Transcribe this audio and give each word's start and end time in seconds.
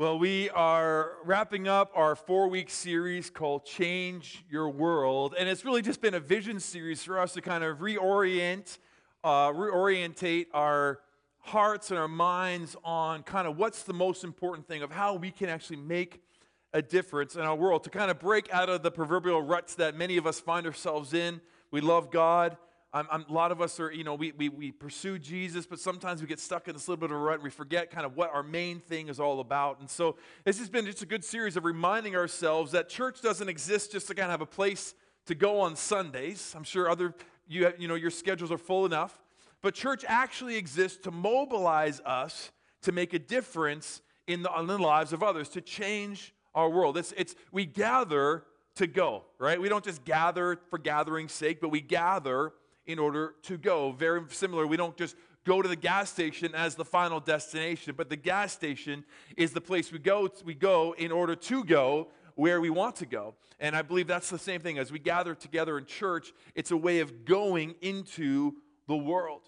Well, 0.00 0.18
we 0.18 0.48
are 0.48 1.16
wrapping 1.26 1.68
up 1.68 1.92
our 1.94 2.16
four 2.16 2.48
week 2.48 2.70
series 2.70 3.28
called 3.28 3.66
Change 3.66 4.42
Your 4.48 4.70
World. 4.70 5.34
And 5.38 5.46
it's 5.46 5.62
really 5.62 5.82
just 5.82 6.00
been 6.00 6.14
a 6.14 6.20
vision 6.20 6.58
series 6.58 7.04
for 7.04 7.18
us 7.18 7.34
to 7.34 7.42
kind 7.42 7.62
of 7.62 7.80
reorient, 7.80 8.78
uh, 9.22 9.48
reorientate 9.48 10.46
our 10.54 11.00
hearts 11.40 11.90
and 11.90 12.00
our 12.00 12.08
minds 12.08 12.76
on 12.82 13.22
kind 13.24 13.46
of 13.46 13.58
what's 13.58 13.82
the 13.82 13.92
most 13.92 14.24
important 14.24 14.66
thing 14.66 14.80
of 14.80 14.90
how 14.90 15.16
we 15.16 15.30
can 15.30 15.50
actually 15.50 15.76
make 15.76 16.22
a 16.72 16.80
difference 16.80 17.36
in 17.36 17.42
our 17.42 17.54
world, 17.54 17.84
to 17.84 17.90
kind 17.90 18.10
of 18.10 18.18
break 18.18 18.50
out 18.54 18.70
of 18.70 18.82
the 18.82 18.90
proverbial 18.90 19.42
ruts 19.42 19.74
that 19.74 19.94
many 19.94 20.16
of 20.16 20.26
us 20.26 20.40
find 20.40 20.64
ourselves 20.66 21.12
in. 21.12 21.42
We 21.70 21.82
love 21.82 22.10
God. 22.10 22.56
I'm, 22.92 23.06
I'm, 23.10 23.24
a 23.28 23.32
lot 23.32 23.52
of 23.52 23.60
us 23.60 23.78
are, 23.78 23.92
you 23.92 24.02
know, 24.02 24.14
we, 24.14 24.32
we, 24.32 24.48
we 24.48 24.72
pursue 24.72 25.18
Jesus, 25.18 25.64
but 25.64 25.78
sometimes 25.78 26.20
we 26.20 26.26
get 26.26 26.40
stuck 26.40 26.66
in 26.66 26.74
this 26.74 26.88
little 26.88 27.00
bit 27.00 27.12
of 27.12 27.16
a 27.16 27.20
rut 27.20 27.34
and 27.34 27.44
we 27.44 27.50
forget 27.50 27.90
kind 27.90 28.04
of 28.04 28.16
what 28.16 28.34
our 28.34 28.42
main 28.42 28.80
thing 28.80 29.08
is 29.08 29.20
all 29.20 29.38
about. 29.38 29.78
And 29.78 29.88
so 29.88 30.16
this 30.44 30.58
has 30.58 30.68
been 30.68 30.86
just 30.86 31.00
a 31.02 31.06
good 31.06 31.24
series 31.24 31.56
of 31.56 31.64
reminding 31.64 32.16
ourselves 32.16 32.72
that 32.72 32.88
church 32.88 33.20
doesn't 33.22 33.48
exist 33.48 33.92
just 33.92 34.08
to 34.08 34.14
kind 34.14 34.26
of 34.26 34.32
have 34.32 34.40
a 34.40 34.46
place 34.46 34.94
to 35.26 35.36
go 35.36 35.60
on 35.60 35.76
Sundays. 35.76 36.52
I'm 36.56 36.64
sure 36.64 36.90
other, 36.90 37.14
you, 37.46 37.66
have, 37.66 37.80
you 37.80 37.86
know, 37.86 37.94
your 37.94 38.10
schedules 38.10 38.50
are 38.50 38.58
full 38.58 38.86
enough. 38.86 39.20
But 39.62 39.74
church 39.74 40.04
actually 40.08 40.56
exists 40.56 40.98
to 41.04 41.12
mobilize 41.12 42.00
us 42.00 42.50
to 42.82 42.92
make 42.92 43.14
a 43.14 43.18
difference 43.18 44.00
in 44.26 44.42
the, 44.42 44.50
in 44.58 44.66
the 44.66 44.78
lives 44.78 45.12
of 45.12 45.22
others, 45.22 45.48
to 45.50 45.60
change 45.60 46.34
our 46.54 46.68
world. 46.68 46.96
It's, 46.96 47.12
it's, 47.16 47.36
we 47.52 47.66
gather 47.66 48.44
to 48.76 48.86
go, 48.86 49.24
right? 49.38 49.60
We 49.60 49.68
don't 49.68 49.84
just 49.84 50.04
gather 50.04 50.58
for 50.70 50.78
gathering's 50.78 51.32
sake, 51.32 51.60
but 51.60 51.68
we 51.68 51.80
gather 51.80 52.52
in 52.90 52.98
order 52.98 53.34
to 53.42 53.56
go. 53.56 53.92
Very 53.92 54.22
similar, 54.28 54.66
we 54.66 54.76
don't 54.76 54.96
just 54.96 55.16
go 55.44 55.62
to 55.62 55.68
the 55.68 55.76
gas 55.76 56.10
station 56.10 56.54
as 56.54 56.74
the 56.74 56.84
final 56.84 57.20
destination, 57.20 57.94
but 57.96 58.10
the 58.10 58.16
gas 58.16 58.52
station 58.52 59.04
is 59.36 59.52
the 59.52 59.60
place 59.60 59.90
we 59.90 59.98
go, 59.98 60.28
we 60.44 60.54
go 60.54 60.94
in 60.98 61.10
order 61.10 61.34
to 61.34 61.64
go 61.64 62.08
where 62.34 62.60
we 62.60 62.70
want 62.70 62.96
to 62.96 63.06
go. 63.06 63.34
And 63.58 63.76
I 63.76 63.82
believe 63.82 64.06
that's 64.06 64.30
the 64.30 64.38
same 64.38 64.60
thing. 64.60 64.78
As 64.78 64.90
we 64.90 64.98
gather 64.98 65.34
together 65.34 65.76
in 65.78 65.84
church, 65.84 66.32
it's 66.54 66.70
a 66.70 66.76
way 66.76 67.00
of 67.00 67.24
going 67.24 67.74
into 67.80 68.54
the 68.86 68.96
world. 68.96 69.42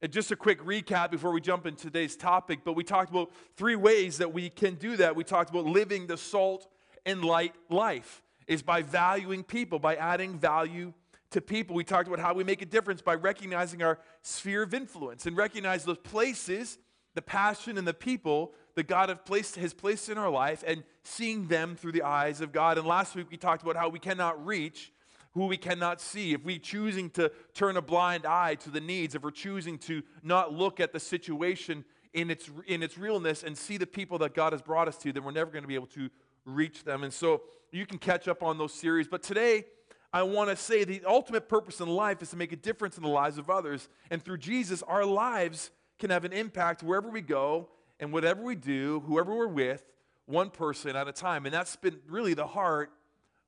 And 0.00 0.12
just 0.12 0.32
a 0.32 0.36
quick 0.36 0.60
recap 0.62 1.12
before 1.12 1.30
we 1.30 1.40
jump 1.40 1.66
into 1.66 1.84
today's 1.84 2.16
topic, 2.16 2.60
but 2.64 2.72
we 2.72 2.82
talked 2.82 3.10
about 3.10 3.30
three 3.56 3.76
ways 3.76 4.18
that 4.18 4.32
we 4.32 4.50
can 4.50 4.74
do 4.74 4.96
that. 4.96 5.14
We 5.14 5.22
talked 5.22 5.50
about 5.50 5.64
living 5.64 6.08
the 6.08 6.16
salt 6.16 6.66
and 7.06 7.24
light 7.24 7.54
life 7.70 8.22
is 8.48 8.62
by 8.62 8.82
valuing 8.82 9.44
people, 9.44 9.78
by 9.78 9.94
adding 9.94 10.38
value 10.38 10.92
to 11.32 11.40
people. 11.40 11.76
We 11.76 11.84
talked 11.84 12.08
about 12.08 12.20
how 12.20 12.34
we 12.34 12.44
make 12.44 12.62
a 12.62 12.66
difference 12.66 13.02
by 13.02 13.14
recognizing 13.14 13.82
our 13.82 13.98
sphere 14.22 14.62
of 14.62 14.72
influence 14.72 15.26
and 15.26 15.36
recognize 15.36 15.84
those 15.84 15.98
places, 15.98 16.78
the 17.14 17.22
passion, 17.22 17.76
and 17.78 17.86
the 17.86 17.94
people 17.94 18.52
that 18.74 18.86
God 18.86 19.08
have 19.08 19.24
placed, 19.24 19.56
has 19.56 19.74
placed 19.74 20.08
in 20.08 20.16
our 20.16 20.30
life 20.30 20.64
and 20.66 20.82
seeing 21.02 21.48
them 21.48 21.76
through 21.76 21.92
the 21.92 22.02
eyes 22.02 22.40
of 22.40 22.52
God. 22.52 22.78
And 22.78 22.86
last 22.86 23.14
week 23.14 23.26
we 23.30 23.36
talked 23.36 23.62
about 23.62 23.76
how 23.76 23.88
we 23.88 23.98
cannot 23.98 24.44
reach 24.44 24.92
who 25.34 25.46
we 25.46 25.56
cannot 25.56 26.00
see. 26.00 26.32
If 26.34 26.44
we're 26.44 26.58
choosing 26.58 27.10
to 27.10 27.32
turn 27.54 27.76
a 27.76 27.82
blind 27.82 28.26
eye 28.26 28.54
to 28.56 28.70
the 28.70 28.80
needs, 28.80 29.14
if 29.14 29.22
we're 29.22 29.30
choosing 29.30 29.78
to 29.78 30.02
not 30.22 30.52
look 30.52 30.78
at 30.78 30.92
the 30.92 31.00
situation 31.00 31.84
in 32.12 32.30
its, 32.30 32.50
in 32.66 32.82
its 32.82 32.98
realness 32.98 33.42
and 33.42 33.56
see 33.56 33.78
the 33.78 33.86
people 33.86 34.18
that 34.18 34.34
God 34.34 34.52
has 34.52 34.60
brought 34.60 34.88
us 34.88 34.98
to, 34.98 35.12
then 35.12 35.24
we're 35.24 35.30
never 35.30 35.50
going 35.50 35.62
to 35.62 35.68
be 35.68 35.74
able 35.74 35.86
to 35.88 36.10
reach 36.44 36.84
them. 36.84 37.02
And 37.02 37.12
so 37.12 37.42
you 37.70 37.86
can 37.86 37.98
catch 37.98 38.28
up 38.28 38.42
on 38.42 38.58
those 38.58 38.74
series. 38.74 39.08
But 39.08 39.22
today, 39.22 39.64
I 40.12 40.22
want 40.24 40.50
to 40.50 40.56
say 40.56 40.84
the 40.84 41.02
ultimate 41.06 41.48
purpose 41.48 41.80
in 41.80 41.88
life 41.88 42.22
is 42.22 42.30
to 42.30 42.36
make 42.36 42.52
a 42.52 42.56
difference 42.56 42.96
in 42.96 43.02
the 43.02 43.08
lives 43.08 43.38
of 43.38 43.48
others. 43.48 43.88
And 44.10 44.22
through 44.22 44.38
Jesus, 44.38 44.82
our 44.82 45.04
lives 45.06 45.70
can 45.98 46.10
have 46.10 46.24
an 46.24 46.32
impact 46.32 46.82
wherever 46.82 47.08
we 47.08 47.22
go 47.22 47.68
and 47.98 48.12
whatever 48.12 48.42
we 48.42 48.54
do, 48.54 49.02
whoever 49.06 49.34
we're 49.34 49.46
with, 49.46 49.84
one 50.26 50.50
person 50.50 50.96
at 50.96 51.08
a 51.08 51.12
time. 51.12 51.46
And 51.46 51.54
that's 51.54 51.76
been 51.76 51.98
really 52.08 52.34
the 52.34 52.46
heart 52.46 52.90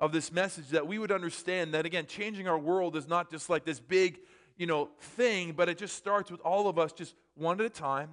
of 0.01 0.13
this 0.13 0.33
message 0.33 0.69
that 0.71 0.87
we 0.87 0.99
would 0.99 1.13
understand 1.13 1.75
that, 1.75 1.87
again, 1.87 2.07
changing 2.07 2.49
our 2.49 2.59
world 2.59 2.97
is 2.97 3.09
not 3.09 3.31
just 3.31 3.51
like 3.51 3.65
this 3.65 3.81
big, 3.81 4.19
you 4.57 4.67
know, 4.67 4.89
thing, 5.01 5.53
but 5.53 5.69
it 5.69 5.79
just 5.79 5.97
starts 5.97 6.31
with 6.31 6.41
all 6.41 6.69
of 6.69 6.79
us 6.79 6.93
just 6.93 7.15
one 7.35 7.61
at 7.61 7.67
a 7.67 7.71
time, 7.71 8.09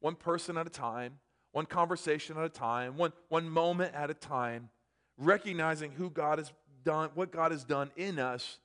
one 0.00 0.14
person 0.14 0.58
at 0.58 0.66
a 0.66 0.70
time, 0.70 1.18
one 1.52 1.66
conversation 1.66 2.36
at 2.36 2.44
a 2.44 2.48
time, 2.48 2.96
one, 2.96 3.12
one 3.28 3.48
moment 3.48 3.94
at 3.94 4.10
a 4.10 4.14
time, 4.14 4.68
recognizing 5.16 5.92
who 5.92 6.10
God 6.10 6.38
is 6.38 6.52
done, 6.84 7.10
what 7.14 7.32
God 7.32 7.50
has 7.50 7.64
done 7.64 7.90
in 7.96 8.18
us, 8.18 8.58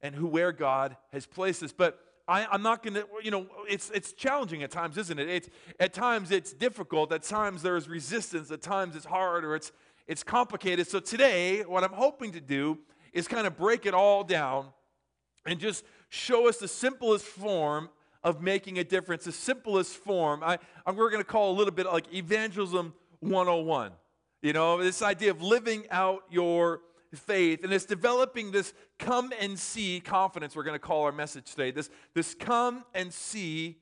and 0.00 0.14
who 0.14 0.26
where 0.26 0.52
God 0.52 0.96
has 1.12 1.26
placed 1.26 1.62
us. 1.62 1.72
But 1.72 1.98
I, 2.26 2.54
am 2.54 2.62
not 2.62 2.82
going 2.82 2.94
to, 2.94 3.06
you 3.22 3.30
know, 3.30 3.46
it's, 3.68 3.90
it's 3.90 4.12
challenging 4.12 4.62
at 4.62 4.70
times, 4.70 4.96
isn't 4.96 5.18
it? 5.18 5.28
It's, 5.28 5.48
at 5.78 5.92
times 5.92 6.30
it's 6.30 6.52
difficult. 6.52 7.12
At 7.12 7.22
times 7.22 7.62
there's 7.62 7.88
resistance. 7.88 8.50
At 8.50 8.62
times 8.62 8.96
it's 8.96 9.04
hard 9.04 9.44
or 9.44 9.54
it's, 9.54 9.72
it's 10.06 10.22
complicated. 10.22 10.86
So 10.86 11.00
today, 11.00 11.62
what 11.62 11.84
I'm 11.84 11.92
hoping 11.92 12.32
to 12.32 12.40
do 12.40 12.78
is 13.12 13.28
kind 13.28 13.46
of 13.46 13.56
break 13.56 13.84
it 13.84 13.94
all 13.94 14.24
down 14.24 14.68
and 15.46 15.60
just 15.60 15.84
show 16.08 16.48
us 16.48 16.56
the 16.58 16.68
simplest 16.68 17.26
form 17.26 17.90
of 18.22 18.40
making 18.40 18.78
a 18.78 18.84
difference, 18.84 19.24
the 19.24 19.32
simplest 19.32 19.92
form. 19.96 20.42
I, 20.42 20.58
I'm, 20.86 20.96
we're 20.96 21.10
going 21.10 21.22
to 21.22 21.28
call 21.28 21.52
a 21.52 21.56
little 21.56 21.74
bit 21.74 21.86
like 21.86 22.12
evangelism 22.12 22.94
101. 23.20 23.92
You 24.40 24.52
know, 24.54 24.82
this 24.82 25.02
idea 25.02 25.30
of 25.30 25.42
living 25.42 25.84
out 25.90 26.22
your 26.30 26.80
faith. 27.18 27.64
And 27.64 27.72
it's 27.72 27.84
developing 27.84 28.50
this 28.50 28.72
come 28.98 29.32
and 29.40 29.58
see 29.58 30.00
confidence, 30.00 30.54
we're 30.54 30.64
going 30.64 30.74
to 30.74 30.78
call 30.78 31.04
our 31.04 31.12
message 31.12 31.50
today. 31.50 31.70
This, 31.70 31.90
this 32.14 32.34
come 32.34 32.84
and 32.94 33.12
see 33.12 33.78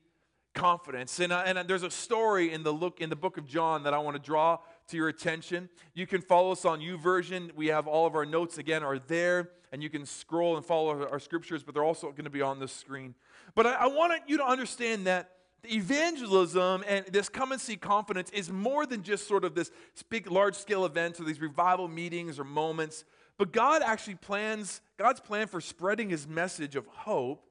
confidence. 0.53 1.19
And, 1.19 1.33
uh, 1.33 1.43
and 1.45 1.57
uh, 1.57 1.63
there's 1.63 1.83
a 1.83 1.89
story 1.89 2.51
in 2.51 2.63
the, 2.63 2.71
look, 2.71 3.01
in 3.01 3.09
the 3.09 3.15
book 3.15 3.37
of 3.37 3.45
John 3.45 3.83
that 3.83 3.93
I 3.93 3.97
want 3.97 4.15
to 4.15 4.21
draw 4.21 4.59
to 4.87 4.97
your 4.97 5.09
attention. 5.09 5.69
You 5.93 6.07
can 6.07 6.21
follow 6.21 6.51
us 6.51 6.65
on 6.65 6.79
YouVersion. 6.79 7.55
We 7.55 7.67
have 7.67 7.87
all 7.87 8.05
of 8.05 8.15
our 8.15 8.25
notes 8.25 8.57
again 8.57 8.83
are 8.83 8.99
there, 8.99 9.49
and 9.71 9.81
you 9.81 9.89
can 9.89 10.05
scroll 10.05 10.55
and 10.55 10.65
follow 10.65 11.07
our, 11.07 11.19
scriptures, 11.19 11.63
but 11.63 11.73
they're 11.73 11.83
also 11.83 12.11
going 12.11 12.25
to 12.25 12.29
be 12.29 12.41
on 12.41 12.59
the 12.59 12.67
screen. 12.67 13.15
But 13.55 13.67
I, 13.67 13.73
I 13.73 13.87
want 13.87 14.13
you 14.27 14.37
to 14.37 14.45
understand 14.45 15.07
that 15.07 15.31
evangelism 15.65 16.83
and 16.87 17.05
this 17.07 17.29
come 17.29 17.53
and 17.53 17.61
see 17.61 17.77
confidence 17.77 18.29
is 18.31 18.51
more 18.51 18.85
than 18.85 19.01
just 19.01 19.27
sort 19.27 19.45
of 19.45 19.55
this 19.55 19.71
big 20.09 20.29
large 20.29 20.55
scale 20.55 20.85
events 20.85 21.19
or 21.19 21.23
these 21.23 21.39
revival 21.39 21.87
meetings 21.87 22.37
or 22.37 22.43
moments 22.43 23.05
but 23.37 23.51
God 23.51 23.81
actually 23.83 24.15
plans, 24.15 24.81
God's 24.97 25.19
plan 25.19 25.47
for 25.47 25.61
spreading 25.61 26.09
his 26.09 26.27
message 26.27 26.75
of 26.75 26.85
hope 26.87 27.43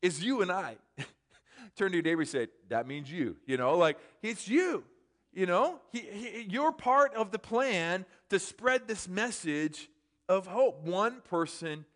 is 0.00 0.22
you 0.22 0.42
and 0.42 0.50
I. 0.50 0.76
Turn 1.76 1.90
to 1.90 1.96
your 1.96 2.02
neighbor 2.02 2.22
and 2.22 2.28
say, 2.28 2.48
that 2.68 2.86
means 2.86 3.10
you. 3.10 3.36
You 3.46 3.56
know, 3.56 3.76
like 3.76 3.98
it's 4.22 4.48
you. 4.48 4.84
You 5.32 5.46
know, 5.46 5.80
he, 5.92 6.00
he, 6.00 6.46
you're 6.50 6.72
part 6.72 7.14
of 7.14 7.30
the 7.30 7.38
plan 7.38 8.04
to 8.28 8.38
spread 8.38 8.86
this 8.86 9.08
message 9.08 9.88
of 10.28 10.46
hope, 10.46 10.82
one 10.82 11.22
person 11.22 11.86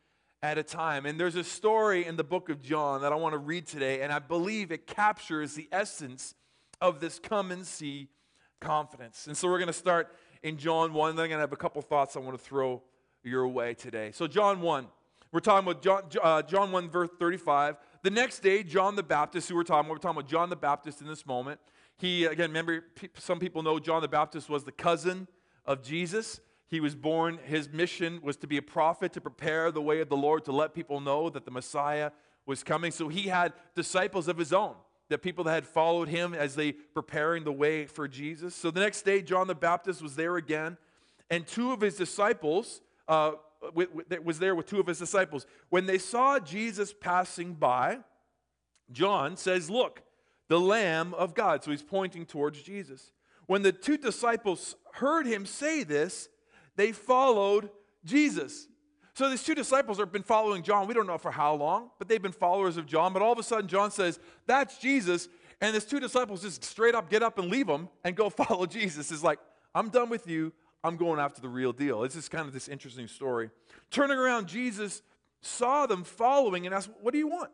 at 0.42 0.56
a 0.56 0.62
time. 0.62 1.04
And 1.04 1.20
there's 1.20 1.36
a 1.36 1.44
story 1.44 2.06
in 2.06 2.16
the 2.16 2.24
book 2.24 2.48
of 2.48 2.62
John 2.62 3.02
that 3.02 3.12
I 3.12 3.16
want 3.16 3.34
to 3.34 3.38
read 3.38 3.66
today, 3.66 4.00
and 4.00 4.12
I 4.12 4.20
believe 4.20 4.72
it 4.72 4.86
captures 4.86 5.54
the 5.54 5.68
essence 5.70 6.34
of 6.80 7.00
this 7.00 7.18
come 7.18 7.50
and 7.50 7.66
see 7.66 8.08
confidence. 8.60 9.26
And 9.26 9.36
so 9.36 9.48
we're 9.48 9.58
going 9.58 9.66
to 9.66 9.72
start 9.72 10.14
in 10.42 10.56
John 10.56 10.94
1. 10.94 11.16
Then 11.16 11.24
I'm 11.24 11.28
going 11.28 11.38
to 11.38 11.42
have 11.42 11.52
a 11.52 11.56
couple 11.56 11.82
thoughts 11.82 12.16
I 12.16 12.20
want 12.20 12.38
to 12.38 12.42
throw 12.42 12.82
your 13.26 13.48
way 13.48 13.74
today. 13.74 14.12
So, 14.12 14.26
John 14.26 14.60
1, 14.60 14.86
we're 15.32 15.40
talking 15.40 15.68
about 15.68 15.82
John, 15.82 16.02
uh, 16.22 16.42
John 16.42 16.70
1, 16.70 16.88
verse 16.88 17.10
35. 17.18 17.76
The 18.02 18.10
next 18.10 18.38
day, 18.38 18.62
John 18.62 18.94
the 18.94 19.02
Baptist, 19.02 19.48
who 19.48 19.56
we're 19.56 19.64
talking 19.64 19.86
about, 19.86 19.96
we're 19.96 19.98
talking 19.98 20.18
about 20.20 20.30
John 20.30 20.48
the 20.48 20.56
Baptist 20.56 21.00
in 21.00 21.08
this 21.08 21.26
moment. 21.26 21.58
He, 21.98 22.24
again, 22.24 22.50
remember, 22.50 22.84
some 23.18 23.40
people 23.40 23.62
know 23.62 23.78
John 23.80 24.00
the 24.00 24.08
Baptist 24.08 24.48
was 24.48 24.64
the 24.64 24.72
cousin 24.72 25.26
of 25.64 25.82
Jesus. 25.82 26.40
He 26.68 26.78
was 26.78 26.94
born, 26.94 27.38
his 27.44 27.68
mission 27.68 28.20
was 28.22 28.36
to 28.38 28.46
be 28.46 28.58
a 28.58 28.62
prophet, 28.62 29.12
to 29.14 29.20
prepare 29.20 29.72
the 29.72 29.82
way 29.82 30.00
of 30.00 30.08
the 30.08 30.16
Lord, 30.16 30.44
to 30.44 30.52
let 30.52 30.72
people 30.74 31.00
know 31.00 31.28
that 31.30 31.44
the 31.44 31.50
Messiah 31.50 32.12
was 32.44 32.62
coming. 32.62 32.92
So 32.92 33.08
he 33.08 33.22
had 33.22 33.52
disciples 33.74 34.28
of 34.28 34.38
his 34.38 34.52
own, 34.52 34.74
the 35.08 35.18
people 35.18 35.42
that 35.44 35.54
had 35.54 35.66
followed 35.66 36.08
him 36.08 36.32
as 36.32 36.54
they 36.54 36.72
preparing 36.72 37.42
the 37.42 37.52
way 37.52 37.86
for 37.86 38.06
Jesus. 38.06 38.54
So 38.54 38.70
the 38.70 38.80
next 38.80 39.02
day, 39.02 39.20
John 39.20 39.48
the 39.48 39.54
Baptist 39.54 40.00
was 40.00 40.14
there 40.14 40.36
again, 40.36 40.76
and 41.28 41.44
two 41.44 41.72
of 41.72 41.80
his 41.80 41.96
disciples 41.96 42.82
uh, 43.08 43.32
with, 43.74 43.92
with, 43.92 44.24
was 44.24 44.38
there 44.38 44.54
with 44.54 44.66
two 44.66 44.80
of 44.80 44.86
his 44.86 44.98
disciples. 44.98 45.46
When 45.68 45.86
they 45.86 45.98
saw 45.98 46.38
Jesus 46.38 46.92
passing 46.92 47.54
by, 47.54 47.98
John 48.92 49.36
says, 49.36 49.70
Look, 49.70 50.02
the 50.48 50.60
Lamb 50.60 51.14
of 51.14 51.34
God. 51.34 51.64
So 51.64 51.70
he's 51.70 51.82
pointing 51.82 52.26
towards 52.26 52.62
Jesus. 52.62 53.12
When 53.46 53.62
the 53.62 53.72
two 53.72 53.96
disciples 53.96 54.76
heard 54.94 55.26
him 55.26 55.46
say 55.46 55.84
this, 55.84 56.28
they 56.76 56.92
followed 56.92 57.70
Jesus. 58.04 58.68
So 59.14 59.30
these 59.30 59.42
two 59.42 59.54
disciples 59.54 59.98
have 59.98 60.12
been 60.12 60.22
following 60.22 60.62
John. 60.62 60.86
We 60.86 60.94
don't 60.94 61.06
know 61.06 61.16
for 61.16 61.30
how 61.30 61.54
long, 61.54 61.90
but 61.98 62.06
they've 62.06 62.20
been 62.20 62.32
followers 62.32 62.76
of 62.76 62.86
John. 62.86 63.12
But 63.12 63.22
all 63.22 63.32
of 63.32 63.38
a 63.38 63.42
sudden, 63.42 63.66
John 63.66 63.90
says, 63.90 64.18
That's 64.46 64.78
Jesus. 64.78 65.28
And 65.60 65.74
these 65.74 65.86
two 65.86 66.00
disciples 66.00 66.42
just 66.42 66.62
straight 66.64 66.94
up 66.94 67.08
get 67.08 67.22
up 67.22 67.38
and 67.38 67.48
leave 67.48 67.68
him 67.68 67.88
and 68.04 68.14
go 68.14 68.28
follow 68.30 68.66
Jesus. 68.66 69.10
Is 69.10 69.24
like, 69.24 69.38
I'm 69.74 69.88
done 69.88 70.10
with 70.10 70.26
you. 70.26 70.52
I'm 70.84 70.96
going 70.96 71.18
after 71.18 71.40
the 71.40 71.48
real 71.48 71.72
deal. 71.72 72.04
It's 72.04 72.14
just 72.14 72.30
kind 72.30 72.46
of 72.46 72.52
this 72.52 72.68
interesting 72.68 73.08
story. 73.08 73.50
Turning 73.90 74.18
around, 74.18 74.46
Jesus 74.46 75.02
saw 75.40 75.86
them 75.86 76.04
following 76.04 76.66
and 76.66 76.74
asked, 76.74 76.90
What 77.00 77.12
do 77.12 77.18
you 77.18 77.28
want? 77.28 77.50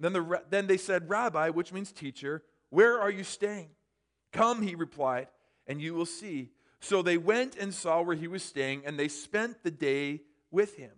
Then, 0.00 0.12
the, 0.12 0.42
then 0.50 0.66
they 0.66 0.76
said, 0.76 1.08
Rabbi, 1.08 1.50
which 1.50 1.72
means 1.72 1.92
teacher, 1.92 2.42
where 2.70 3.00
are 3.00 3.10
you 3.10 3.22
staying? 3.22 3.68
Come, 4.32 4.62
he 4.62 4.74
replied, 4.74 5.28
and 5.66 5.80
you 5.80 5.94
will 5.94 6.06
see. 6.06 6.50
So 6.80 7.02
they 7.02 7.18
went 7.18 7.56
and 7.56 7.72
saw 7.72 8.02
where 8.02 8.16
he 8.16 8.26
was 8.26 8.42
staying, 8.42 8.82
and 8.84 8.98
they 8.98 9.08
spent 9.08 9.62
the 9.62 9.70
day 9.70 10.22
with 10.50 10.76
him. 10.76 10.90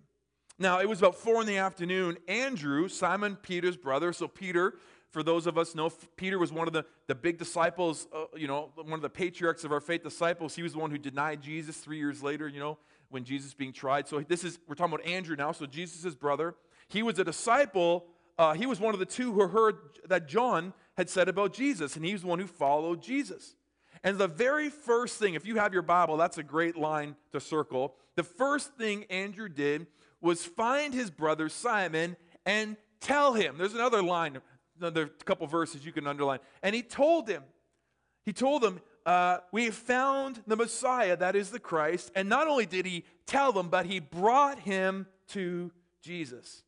Now, 0.59 0.81
it 0.81 0.89
was 0.89 1.01
about 1.01 1.17
four 1.17 1.41
in 1.41 1.47
the 1.47 1.59
afternoon. 1.59 2.17
Andrew, 2.29 2.89
Simon 2.89 3.37
Peter's 3.37 3.77
brother, 3.77 4.13
so 4.13 4.29
Peter, 4.29 4.79
for 5.15 5.23
those 5.23 5.47
of 5.47 5.57
us 5.57 5.77
know, 5.77 5.91
Peter 6.17 6.41
was 6.41 6.53
one 6.53 6.67
of 6.67 6.73
the, 6.73 6.85
the 7.07 7.15
big 7.15 7.39
disciples, 7.39 8.09
uh, 8.13 8.25
you 8.37 8.49
know, 8.49 8.73
one 8.75 8.95
of 8.95 9.01
the 9.01 9.09
patriarchs 9.09 9.63
of 9.63 9.71
our 9.71 9.81
faith 9.81 10.03
disciples. 10.03 10.57
He 10.57 10.63
was 10.65 10.73
the 10.73 10.81
one 10.81 10.91
who 10.91 10.99
denied 10.99 11.41
Jesus 11.41 11.77
three 11.77 11.99
years 11.99 12.21
later, 12.21 12.49
you 12.49 12.59
know, 12.59 12.79
when 13.11 13.23
Jesus 13.23 13.55
being 13.55 13.73
tried. 13.73 14.09
So 14.09 14.21
this 14.21 14.43
is, 14.43 14.59
we're 14.67 14.75
talking 14.75 14.93
about 14.93 15.07
Andrew 15.07 15.37
now, 15.37 15.53
so 15.53 15.67
Jesus' 15.67 16.17
brother. 16.17 16.57
He 16.89 17.05
was 17.05 17.21
a 17.21 17.25
disciple. 17.25 18.07
Uh, 18.37 18.55
he 18.55 18.67
was 18.67 18.81
one 18.81 18.93
of 18.93 18.99
the 18.99 19.07
two 19.07 19.33
who 19.33 19.47
heard 19.47 19.77
that 20.09 20.27
John 20.27 20.75
had 20.97 21.09
said 21.09 21.29
about 21.29 21.55
Jesus, 21.55 21.95
and 21.95 22.05
he 22.05 22.13
was 22.13 22.23
the 22.23 22.29
one 22.29 22.41
who 22.41 22.49
followed 22.49 23.01
Jesus. 23.01 23.55
And 24.03 24.19
the 24.19 24.27
very 24.27 24.69
first 24.69 25.21
thing, 25.21 25.35
if 25.35 25.47
you 25.47 25.57
have 25.57 25.73
your 25.73 25.83
Bible, 25.83 26.17
that's 26.17 26.39
a 26.39 26.43
great 26.43 26.77
line 26.77 27.15
to 27.33 27.39
circle. 27.39 27.95
The 28.17 28.25
first 28.25 28.75
thing 28.75 29.05
Andrew 29.05 29.49
did 29.49 29.87
was 30.21 30.45
find 30.45 30.93
his 30.93 31.09
brother 31.13 31.49
Simon 31.49 32.17
and 32.45 32.77
tell 33.01 33.35
him. 33.35 33.59
There's 33.59 33.75
another 33.75 34.03
line, 34.03 34.41
another 34.79 35.07
couple 35.25 35.47
verses 35.47 35.85
you 35.85 35.93
can 35.93 36.07
underline. 36.07 36.41
And 36.63 36.75
he 36.75 36.83
told 36.83 37.29
him, 37.29 37.43
he 38.25 38.33
told 38.33 38.65
him, 38.65 38.81
uh, 39.07 39.39
we 39.53 39.67
have 39.67 39.75
found 39.75 40.43
the 40.47 40.57
Messiah, 40.57 41.17
that 41.17 41.37
is 41.37 41.51
the 41.51 41.59
Christ. 41.59 42.11
And 42.15 42.29
not 42.29 42.49
only 42.49 42.67
did 42.67 42.87
he 42.87 43.05
tell 43.27 43.53
them, 43.53 43.69
but 43.69 43.87
he 43.87 44.01
brought 44.01 44.59
him 44.61 45.07
to 45.29 45.71
Jesus. 46.03 46.63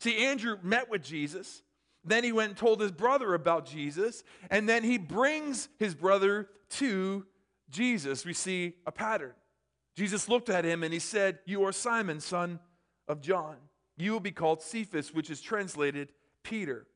See, 0.00 0.24
Andrew 0.24 0.58
met 0.62 0.88
with 0.90 1.02
Jesus. 1.02 1.62
Then 2.04 2.24
he 2.24 2.32
went 2.32 2.50
and 2.50 2.58
told 2.58 2.80
his 2.80 2.92
brother 2.92 3.34
about 3.34 3.66
Jesus. 3.66 4.24
And 4.50 4.68
then 4.68 4.84
he 4.84 4.98
brings 4.98 5.68
his 5.78 5.94
brother 5.94 6.48
to 6.70 7.26
Jesus. 7.70 8.24
We 8.24 8.32
see 8.32 8.74
a 8.86 8.92
pattern. 8.92 9.32
Jesus 9.96 10.28
looked 10.28 10.48
at 10.48 10.64
him 10.64 10.82
and 10.82 10.92
he 10.92 10.98
said, 10.98 11.38
You 11.44 11.64
are 11.64 11.72
Simon, 11.72 12.20
son 12.20 12.60
of 13.08 13.20
John. 13.20 13.56
You 13.96 14.12
will 14.12 14.20
be 14.20 14.30
called 14.30 14.62
Cephas, 14.62 15.12
which 15.12 15.30
is 15.30 15.40
translated 15.40 16.12
Peter. 16.42 16.86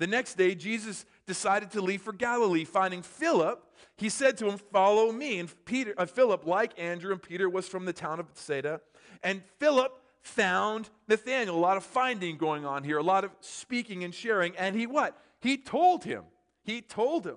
The 0.00 0.06
next 0.06 0.38
day, 0.38 0.54
Jesus 0.54 1.04
decided 1.26 1.72
to 1.72 1.82
leave 1.82 2.00
for 2.00 2.14
Galilee. 2.14 2.64
Finding 2.64 3.02
Philip, 3.02 3.62
he 3.98 4.08
said 4.08 4.38
to 4.38 4.48
him, 4.48 4.56
Follow 4.56 5.12
me. 5.12 5.38
And 5.38 5.64
Peter, 5.66 5.92
uh, 5.98 6.06
Philip, 6.06 6.46
like 6.46 6.72
Andrew 6.80 7.12
and 7.12 7.22
Peter, 7.22 7.50
was 7.50 7.68
from 7.68 7.84
the 7.84 7.92
town 7.92 8.18
of 8.18 8.26
Bethsaida. 8.26 8.80
And 9.22 9.42
Philip 9.58 9.92
found 10.22 10.88
Nathanael. 11.06 11.54
A 11.54 11.60
lot 11.60 11.76
of 11.76 11.84
finding 11.84 12.38
going 12.38 12.64
on 12.64 12.82
here, 12.82 12.96
a 12.96 13.02
lot 13.02 13.24
of 13.24 13.30
speaking 13.40 14.02
and 14.02 14.14
sharing. 14.14 14.56
And 14.56 14.74
he 14.74 14.86
what? 14.86 15.20
He 15.42 15.58
told 15.58 16.02
him. 16.04 16.24
He 16.62 16.80
told 16.80 17.26
him. 17.26 17.36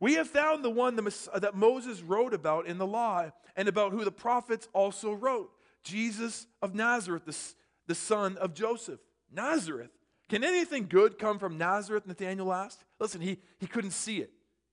We 0.00 0.14
have 0.14 0.28
found 0.28 0.64
the 0.64 0.70
one 0.70 0.96
that 0.96 1.54
Moses 1.54 2.02
wrote 2.02 2.34
about 2.34 2.66
in 2.66 2.78
the 2.78 2.86
law 2.86 3.30
and 3.54 3.68
about 3.68 3.92
who 3.92 4.04
the 4.04 4.10
prophets 4.10 4.68
also 4.72 5.12
wrote 5.12 5.52
Jesus 5.84 6.48
of 6.60 6.74
Nazareth, 6.74 7.26
the, 7.26 7.38
the 7.86 7.94
son 7.94 8.36
of 8.38 8.54
Joseph. 8.54 8.98
Nazareth. 9.32 9.92
Can 10.32 10.44
anything 10.44 10.86
good 10.88 11.18
come 11.18 11.38
from 11.38 11.58
Nazareth? 11.58 12.06
Nathanael 12.06 12.54
asked. 12.54 12.82
Listen, 12.98 13.20
he, 13.20 13.36
he 13.58 13.66
couldn't 13.66 13.90
see 13.90 14.16
it. 14.16 14.30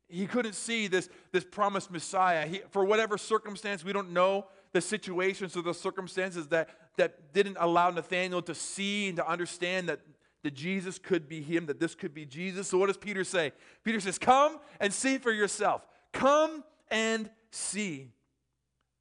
He 0.08 0.26
couldn't 0.26 0.56
see 0.56 0.88
this, 0.88 1.10
this 1.34 1.44
promised 1.44 1.92
Messiah. 1.92 2.48
He, 2.48 2.62
for 2.70 2.86
whatever 2.86 3.18
circumstance, 3.18 3.84
we 3.84 3.92
don't 3.92 4.12
know 4.12 4.46
the 4.72 4.80
situations 4.80 5.58
or 5.58 5.62
the 5.62 5.74
circumstances 5.74 6.48
that, 6.48 6.70
that 6.96 7.34
didn't 7.34 7.58
allow 7.60 7.90
Nathanael 7.90 8.42
to 8.44 8.56
see 8.56 9.10
and 9.10 9.18
to 9.18 9.30
understand 9.30 9.90
that, 9.90 10.00
that 10.44 10.54
Jesus 10.54 10.98
could 10.98 11.28
be 11.28 11.42
him, 11.42 11.66
that 11.66 11.82
this 11.82 11.94
could 11.94 12.14
be 12.14 12.26
Jesus. 12.26 12.70
So 12.70 12.78
what 12.78 12.88
does 12.88 12.96
Peter 12.96 13.26
say? 13.26 13.52
Peter 13.84 14.00
says, 14.00 14.18
Come 14.18 14.60
and 14.80 14.94
see 14.94 15.18
for 15.18 15.34
yourself. 15.34 15.86
Come 16.14 16.64
and 16.90 17.30
see. 17.52 18.14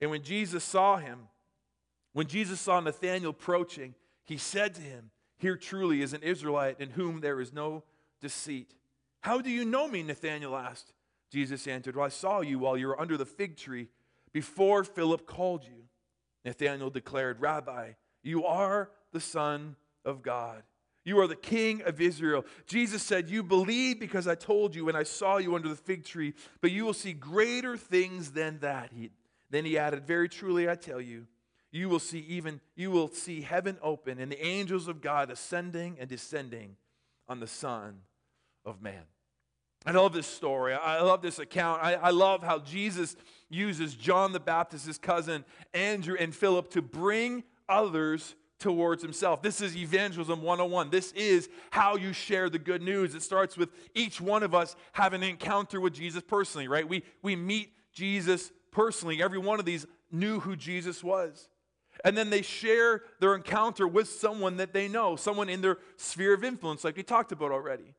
And 0.00 0.10
when 0.10 0.24
Jesus 0.24 0.64
saw 0.64 0.96
him, 0.96 1.28
when 2.14 2.26
Jesus 2.26 2.58
saw 2.58 2.80
Nathanael 2.80 3.30
approaching, 3.30 3.94
he 4.24 4.38
said 4.38 4.74
to 4.74 4.80
him, 4.80 5.12
Here 5.38 5.56
truly 5.56 6.02
is 6.02 6.12
an 6.12 6.22
Israelite 6.22 6.80
in 6.80 6.90
whom 6.90 7.20
there 7.20 7.40
is 7.40 7.52
no 7.52 7.84
deceit. 8.20 8.74
How 9.20 9.40
do 9.40 9.50
you 9.50 9.64
know 9.64 9.88
me? 9.88 10.02
Nathanael 10.02 10.56
asked. 10.56 10.92
Jesus 11.30 11.66
answered, 11.66 11.96
Well, 11.96 12.06
I 12.06 12.10
saw 12.10 12.40
you 12.40 12.58
while 12.58 12.76
you 12.76 12.88
were 12.88 13.00
under 13.00 13.16
the 13.16 13.26
fig 13.26 13.56
tree 13.56 13.88
before 14.32 14.84
Philip 14.84 15.26
called 15.26 15.64
you. 15.64 15.84
Nathanael 16.44 16.90
declared, 16.90 17.40
Rabbi, 17.40 17.92
you 18.22 18.44
are 18.44 18.90
the 19.12 19.20
Son 19.20 19.76
of 20.04 20.22
God. 20.22 20.62
You 21.04 21.20
are 21.20 21.26
the 21.26 21.36
King 21.36 21.82
of 21.82 22.00
Israel. 22.00 22.44
Jesus 22.66 23.02
said, 23.02 23.30
You 23.30 23.42
believe 23.42 23.98
because 24.00 24.26
I 24.26 24.34
told 24.34 24.74
you 24.74 24.84
when 24.84 24.96
I 24.96 25.04
saw 25.04 25.38
you 25.38 25.54
under 25.54 25.68
the 25.68 25.76
fig 25.76 26.04
tree, 26.04 26.34
but 26.60 26.70
you 26.70 26.84
will 26.84 26.94
see 26.94 27.12
greater 27.12 27.76
things 27.76 28.32
than 28.32 28.58
that. 28.60 28.90
He, 28.94 29.10
then 29.50 29.64
he 29.64 29.78
added, 29.78 30.06
Very 30.06 30.28
truly 30.28 30.68
I 30.68 30.74
tell 30.74 31.00
you, 31.00 31.26
you 31.70 31.88
will 31.88 31.98
see 31.98 32.20
even 32.20 32.60
you 32.76 32.90
will 32.90 33.08
see 33.08 33.42
heaven 33.42 33.78
open 33.82 34.18
and 34.18 34.32
the 34.32 34.44
angels 34.44 34.88
of 34.88 35.00
God 35.00 35.30
ascending 35.30 35.96
and 36.00 36.08
descending 36.08 36.76
on 37.28 37.40
the 37.40 37.46
Son 37.46 38.00
of 38.64 38.80
Man. 38.80 39.02
I 39.86 39.92
love 39.92 40.12
this 40.12 40.26
story. 40.26 40.74
I 40.74 41.00
love 41.02 41.22
this 41.22 41.38
account. 41.38 41.82
I, 41.82 41.94
I, 41.94 42.10
love 42.10 42.42
how 42.42 42.58
Jesus 42.58 43.16
uses 43.48 43.94
John 43.94 44.32
the 44.32 44.40
Baptist, 44.40 44.86
his 44.86 44.98
cousin 44.98 45.44
Andrew, 45.72 46.16
and 46.18 46.34
Philip 46.34 46.70
to 46.70 46.82
bring 46.82 47.44
others 47.68 48.34
towards 48.58 49.02
himself. 49.02 49.40
This 49.40 49.60
is 49.60 49.76
evangelism 49.76 50.42
101. 50.42 50.90
This 50.90 51.12
is 51.12 51.48
how 51.70 51.96
you 51.96 52.12
share 52.12 52.50
the 52.50 52.58
good 52.58 52.82
news. 52.82 53.14
It 53.14 53.22
starts 53.22 53.56
with 53.56 53.70
each 53.94 54.20
one 54.20 54.42
of 54.42 54.54
us 54.54 54.74
having 54.92 55.22
an 55.22 55.28
encounter 55.28 55.80
with 55.80 55.94
Jesus 55.94 56.22
personally, 56.26 56.66
right? 56.66 56.86
We, 56.86 57.04
we 57.22 57.36
meet 57.36 57.72
Jesus 57.92 58.50
personally. 58.72 59.22
Every 59.22 59.38
one 59.38 59.60
of 59.60 59.64
these 59.64 59.86
knew 60.10 60.40
who 60.40 60.56
Jesus 60.56 61.04
was. 61.04 61.48
And 62.04 62.16
then 62.16 62.30
they 62.30 62.42
share 62.42 63.02
their 63.20 63.34
encounter 63.34 63.88
with 63.88 64.08
someone 64.08 64.56
that 64.58 64.72
they 64.72 64.88
know, 64.88 65.16
someone 65.16 65.48
in 65.48 65.60
their 65.60 65.78
sphere 65.96 66.34
of 66.34 66.44
influence, 66.44 66.84
like 66.84 66.96
we 66.96 67.02
talked 67.02 67.32
about 67.32 67.50
already. 67.50 67.94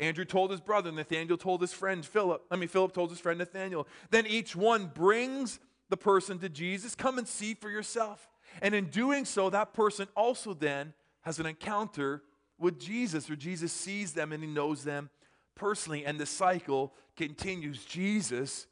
Andrew 0.00 0.24
told 0.24 0.50
his 0.50 0.60
brother, 0.60 0.90
Nathaniel 0.90 1.36
told 1.36 1.60
his 1.60 1.72
friend 1.72 2.04
Philip. 2.04 2.42
I 2.50 2.56
mean, 2.56 2.68
Philip 2.68 2.94
told 2.94 3.10
his 3.10 3.20
friend 3.20 3.38
Nathaniel. 3.38 3.86
Then 4.10 4.26
each 4.26 4.56
one 4.56 4.86
brings 4.86 5.60
the 5.90 5.96
person 5.96 6.38
to 6.38 6.48
Jesus. 6.48 6.94
Come 6.94 7.18
and 7.18 7.28
see 7.28 7.54
for 7.54 7.68
yourself. 7.68 8.30
And 8.62 8.74
in 8.74 8.86
doing 8.86 9.24
so, 9.24 9.50
that 9.50 9.74
person 9.74 10.08
also 10.16 10.54
then 10.54 10.94
has 11.20 11.38
an 11.38 11.46
encounter 11.46 12.22
with 12.58 12.78
Jesus, 12.80 13.28
where 13.28 13.36
Jesus 13.36 13.72
sees 13.72 14.12
them 14.12 14.32
and 14.32 14.42
he 14.42 14.48
knows 14.48 14.84
them 14.84 15.10
personally. 15.54 16.04
And 16.06 16.18
the 16.18 16.26
cycle 16.26 16.94
continues. 17.16 17.84
Jesus 17.84 18.66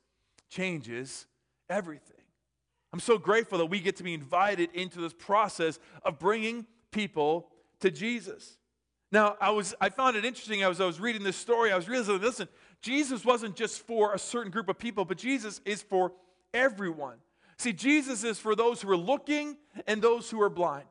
changes 0.48 1.26
everything. 1.68 2.19
I'm 2.92 3.00
so 3.00 3.18
grateful 3.18 3.58
that 3.58 3.66
we 3.66 3.80
get 3.80 3.96
to 3.96 4.02
be 4.02 4.14
invited 4.14 4.70
into 4.74 5.00
this 5.00 5.12
process 5.12 5.78
of 6.04 6.18
bringing 6.18 6.66
people 6.90 7.48
to 7.80 7.90
Jesus. 7.90 8.58
Now, 9.12 9.36
I 9.40 9.50
was 9.50 9.74
I 9.80 9.88
found 9.88 10.16
it 10.16 10.24
interesting 10.24 10.62
as 10.62 10.80
I 10.80 10.86
was 10.86 11.00
reading 11.00 11.22
this 11.22 11.36
story, 11.36 11.72
I 11.72 11.76
was 11.76 11.88
realizing, 11.88 12.20
listen, 12.20 12.48
Jesus 12.80 13.24
wasn't 13.24 13.56
just 13.56 13.86
for 13.86 14.14
a 14.14 14.18
certain 14.18 14.50
group 14.50 14.68
of 14.68 14.78
people, 14.78 15.04
but 15.04 15.18
Jesus 15.18 15.60
is 15.64 15.82
for 15.82 16.12
everyone. 16.54 17.18
See, 17.58 17.72
Jesus 17.72 18.24
is 18.24 18.38
for 18.38 18.54
those 18.54 18.80
who 18.80 18.90
are 18.90 18.96
looking 18.96 19.56
and 19.86 20.00
those 20.00 20.30
who 20.30 20.40
are 20.40 20.48
blind. 20.48 20.86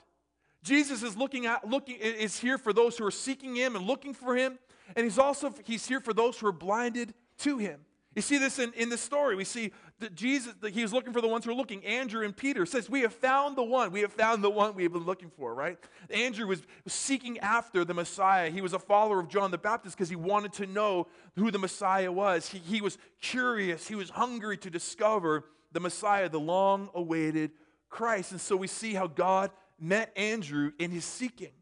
Jesus 0.64 1.04
is 1.04 1.18
looking 1.18 1.46
at 1.46 1.68
looking 1.68 1.96
is 1.96 2.40
here 2.40 2.58
for 2.58 2.74
those 2.74 2.98
who 2.98 3.06
are 3.06 3.12
seeking 3.12 3.56
him 3.56 3.76
and 3.76 3.86
looking 3.86 4.14
for 4.14 4.36
him, 4.36 4.60
and 4.96 5.04
he's 5.04 5.18
also 5.18 5.54
he's 5.64 5.88
here 5.88 6.00
for 6.00 6.14
those 6.14 6.38
who 6.38 6.48
are 6.48 6.54
blinded 6.54 7.14
to 7.40 7.58
him. 7.58 7.80
You 8.20 8.22
see 8.22 8.38
this 8.38 8.60
in, 8.60 8.74
in 8.74 8.90
the 8.90 8.98
story. 8.98 9.38
We 9.38 9.46
see 9.46 9.72
that 10.00 10.14
Jesus, 10.14 10.54
that 10.60 10.74
he 10.74 10.82
was 10.82 10.92
looking 10.92 11.14
for 11.14 11.22
the 11.22 11.30
ones 11.30 11.46
who 11.46 11.52
are 11.52 11.56
looking. 11.56 11.86
Andrew 11.86 12.26
and 12.26 12.36
Peter 12.36 12.66
says, 12.66 12.90
We 12.90 13.00
have 13.00 13.14
found 13.14 13.56
the 13.56 13.64
one. 13.64 13.94
We 13.94 14.02
have 14.02 14.12
found 14.12 14.44
the 14.44 14.50
one 14.50 14.76
we 14.76 14.84
have 14.84 14.92
been 14.92 15.06
looking 15.06 15.30
for, 15.30 15.56
right? 15.56 15.78
Andrew 16.10 16.46
was 16.46 16.62
seeking 16.86 17.40
after 17.40 17.86
the 17.86 17.94
Messiah. 17.94 18.50
He 18.50 18.60
was 18.60 18.74
a 18.74 18.80
follower 18.80 19.22
of 19.22 19.30
John 19.30 19.52
the 19.52 19.58
Baptist 19.58 19.96
because 19.96 20.10
he 20.10 20.18
wanted 20.18 20.52
to 20.56 20.66
know 20.68 21.08
who 21.38 21.50
the 21.50 21.60
Messiah 21.60 22.12
was. 22.12 22.50
He, 22.50 22.58
he 22.58 22.82
was 22.82 22.98
curious. 23.22 23.88
He 23.88 23.96
was 23.96 24.10
hungry 24.10 24.58
to 24.58 24.70
discover 24.70 25.46
the 25.72 25.80
Messiah, 25.80 26.28
the 26.28 26.42
long 26.42 26.90
awaited 26.94 27.52
Christ. 27.88 28.34
And 28.34 28.42
so 28.42 28.58
we 28.58 28.68
see 28.68 28.94
how 28.94 29.08
God 29.08 29.50
met 29.80 30.12
Andrew 30.18 30.74
in 30.78 30.92
his 30.92 31.06
seeking. 31.06 31.54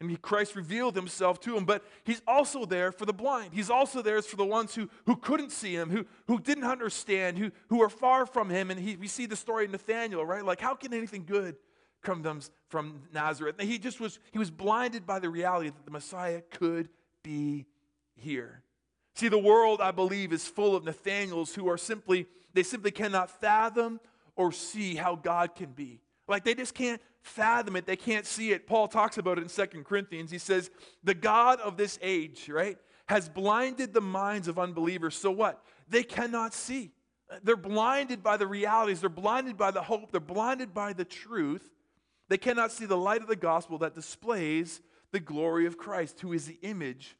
And 0.00 0.22
Christ 0.22 0.54
revealed 0.54 0.94
himself 0.94 1.40
to 1.40 1.56
him, 1.56 1.64
but 1.64 1.84
he's 2.04 2.22
also 2.26 2.64
there 2.64 2.92
for 2.92 3.04
the 3.04 3.12
blind. 3.12 3.52
He's 3.52 3.68
also 3.68 4.00
there 4.00 4.22
for 4.22 4.36
the 4.36 4.44
ones 4.44 4.74
who, 4.74 4.88
who 5.06 5.16
couldn't 5.16 5.50
see 5.50 5.74
him, 5.74 5.90
who, 5.90 6.06
who 6.28 6.38
didn't 6.38 6.64
understand, 6.64 7.36
who, 7.36 7.50
who 7.68 7.82
are 7.82 7.88
far 7.88 8.24
from 8.24 8.48
him. 8.48 8.70
And 8.70 8.78
he, 8.78 8.94
we 8.94 9.08
see 9.08 9.26
the 9.26 9.34
story 9.34 9.64
of 9.64 9.72
Nathaniel, 9.72 10.24
right? 10.24 10.44
Like, 10.44 10.60
how 10.60 10.74
can 10.74 10.94
anything 10.94 11.24
good 11.24 11.56
come 12.02 12.22
from 12.68 13.02
Nazareth? 13.12 13.56
And 13.58 13.68
he 13.68 13.78
just 13.78 13.98
was, 13.98 14.20
he 14.30 14.38
was 14.38 14.52
blinded 14.52 15.04
by 15.04 15.18
the 15.18 15.30
reality 15.30 15.70
that 15.70 15.84
the 15.84 15.90
Messiah 15.90 16.42
could 16.52 16.88
be 17.24 17.66
here. 18.14 18.62
See, 19.16 19.28
the 19.28 19.36
world, 19.36 19.80
I 19.80 19.90
believe, 19.90 20.32
is 20.32 20.46
full 20.46 20.76
of 20.76 20.84
Nathaniels 20.84 21.56
who 21.56 21.68
are 21.68 21.76
simply, 21.76 22.26
they 22.54 22.62
simply 22.62 22.92
cannot 22.92 23.40
fathom 23.40 23.98
or 24.36 24.52
see 24.52 24.94
how 24.94 25.16
God 25.16 25.56
can 25.56 25.72
be. 25.72 26.00
Like 26.28 26.44
they 26.44 26.54
just 26.54 26.74
can't 26.74 27.02
fathom 27.22 27.76
it, 27.76 27.86
they 27.86 27.96
can't 27.96 28.26
see 28.26 28.52
it. 28.52 28.66
Paul 28.66 28.88
talks 28.88 29.18
about 29.18 29.38
it 29.38 29.42
in 29.42 29.48
Second 29.48 29.84
Corinthians. 29.84 30.30
He 30.30 30.38
says, 30.38 30.70
The 31.04 31.14
God 31.14 31.60
of 31.60 31.76
this 31.76 31.98
age, 32.02 32.48
right, 32.48 32.78
has 33.06 33.28
blinded 33.28 33.94
the 33.94 34.00
minds 34.00 34.48
of 34.48 34.58
unbelievers. 34.58 35.16
So 35.16 35.30
what? 35.30 35.62
They 35.88 36.02
cannot 36.02 36.54
see. 36.54 36.92
They're 37.42 37.56
blinded 37.56 38.22
by 38.22 38.36
the 38.38 38.46
realities, 38.46 39.00
they're 39.00 39.10
blinded 39.10 39.56
by 39.56 39.70
the 39.70 39.82
hope, 39.82 40.12
they're 40.12 40.20
blinded 40.20 40.72
by 40.72 40.94
the 40.94 41.04
truth. 41.04 41.70
They 42.28 42.38
cannot 42.38 42.72
see 42.72 42.86
the 42.86 42.96
light 42.96 43.22
of 43.22 43.28
the 43.28 43.36
gospel 43.36 43.78
that 43.78 43.94
displays 43.94 44.80
the 45.12 45.20
glory 45.20 45.66
of 45.66 45.78
Christ, 45.78 46.20
who 46.20 46.32
is 46.32 46.46
the 46.46 46.58
image 46.62 47.16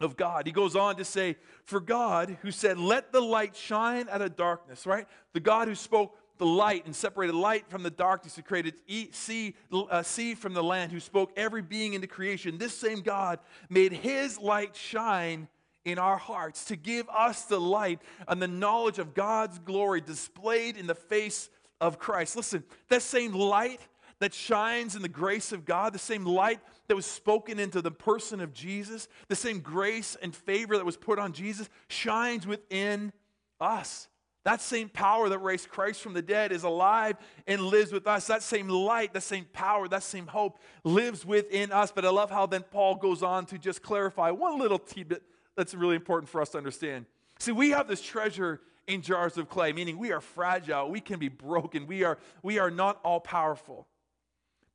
of 0.00 0.16
God. 0.16 0.46
He 0.46 0.52
goes 0.52 0.76
on 0.76 0.96
to 0.96 1.04
say, 1.04 1.36
For 1.64 1.80
God, 1.80 2.36
who 2.42 2.50
said, 2.50 2.78
Let 2.78 3.12
the 3.12 3.20
light 3.20 3.56
shine 3.56 4.08
out 4.10 4.22
of 4.22 4.36
darkness, 4.36 4.86
right? 4.86 5.06
The 5.32 5.40
God 5.40 5.68
who 5.68 5.74
spoke 5.74 6.16
the 6.38 6.46
light 6.46 6.86
and 6.86 6.94
separated 6.94 7.34
light 7.34 7.68
from 7.68 7.82
the 7.82 7.90
darkness, 7.90 8.36
who 8.36 8.42
created 8.42 8.74
sea, 9.12 9.54
uh, 9.72 10.02
sea 10.02 10.34
from 10.34 10.54
the 10.54 10.62
land, 10.62 10.92
who 10.92 11.00
spoke 11.00 11.32
every 11.36 11.62
being 11.62 11.94
into 11.94 12.06
creation, 12.06 12.58
this 12.58 12.76
same 12.76 13.00
God 13.00 13.38
made 13.68 13.92
his 13.92 14.38
light 14.38 14.76
shine 14.76 15.48
in 15.84 15.98
our 15.98 16.16
hearts 16.16 16.64
to 16.66 16.76
give 16.76 17.08
us 17.08 17.44
the 17.44 17.60
light 17.60 18.00
and 18.26 18.42
the 18.42 18.48
knowledge 18.48 18.98
of 18.98 19.14
God's 19.14 19.58
glory 19.60 20.00
displayed 20.00 20.76
in 20.76 20.86
the 20.86 20.94
face 20.94 21.48
of 21.80 21.98
Christ. 21.98 22.36
Listen, 22.36 22.64
that 22.88 23.02
same 23.02 23.32
light 23.32 23.80
that 24.18 24.34
shines 24.34 24.96
in 24.96 25.02
the 25.02 25.08
grace 25.08 25.52
of 25.52 25.64
God, 25.64 25.92
the 25.92 25.98
same 25.98 26.24
light 26.24 26.60
that 26.88 26.96
was 26.96 27.06
spoken 27.06 27.58
into 27.58 27.82
the 27.82 27.90
person 27.90 28.40
of 28.40 28.52
Jesus, 28.52 29.08
the 29.28 29.36
same 29.36 29.60
grace 29.60 30.16
and 30.20 30.34
favor 30.34 30.76
that 30.76 30.86
was 30.86 30.96
put 30.96 31.18
on 31.18 31.32
Jesus 31.32 31.68
shines 31.88 32.46
within 32.46 33.12
us. 33.60 34.08
That 34.46 34.60
same 34.60 34.88
power 34.88 35.28
that 35.28 35.40
raised 35.40 35.70
Christ 35.70 36.00
from 36.00 36.14
the 36.14 36.22
dead 36.22 36.52
is 36.52 36.62
alive 36.62 37.16
and 37.48 37.60
lives 37.60 37.90
with 37.90 38.06
us. 38.06 38.28
That 38.28 38.44
same 38.44 38.68
light, 38.68 39.12
that 39.14 39.24
same 39.24 39.44
power, 39.52 39.88
that 39.88 40.04
same 40.04 40.28
hope 40.28 40.60
lives 40.84 41.26
within 41.26 41.72
us. 41.72 41.90
But 41.90 42.04
I 42.04 42.10
love 42.10 42.30
how 42.30 42.46
then 42.46 42.62
Paul 42.62 42.94
goes 42.94 43.24
on 43.24 43.46
to 43.46 43.58
just 43.58 43.82
clarify 43.82 44.30
one 44.30 44.60
little 44.60 44.78
tidbit 44.78 45.24
that's 45.56 45.74
really 45.74 45.96
important 45.96 46.28
for 46.28 46.40
us 46.40 46.50
to 46.50 46.58
understand. 46.58 47.06
See, 47.40 47.50
we 47.50 47.70
have 47.70 47.88
this 47.88 48.00
treasure 48.00 48.60
in 48.86 49.02
jars 49.02 49.36
of 49.36 49.48
clay, 49.48 49.72
meaning 49.72 49.98
we 49.98 50.12
are 50.12 50.20
fragile, 50.20 50.88
we 50.88 51.00
can 51.00 51.18
be 51.18 51.28
broken, 51.28 51.88
we 51.88 52.04
are, 52.04 52.16
we 52.44 52.60
are 52.60 52.70
not 52.70 53.00
all 53.02 53.18
powerful. 53.18 53.88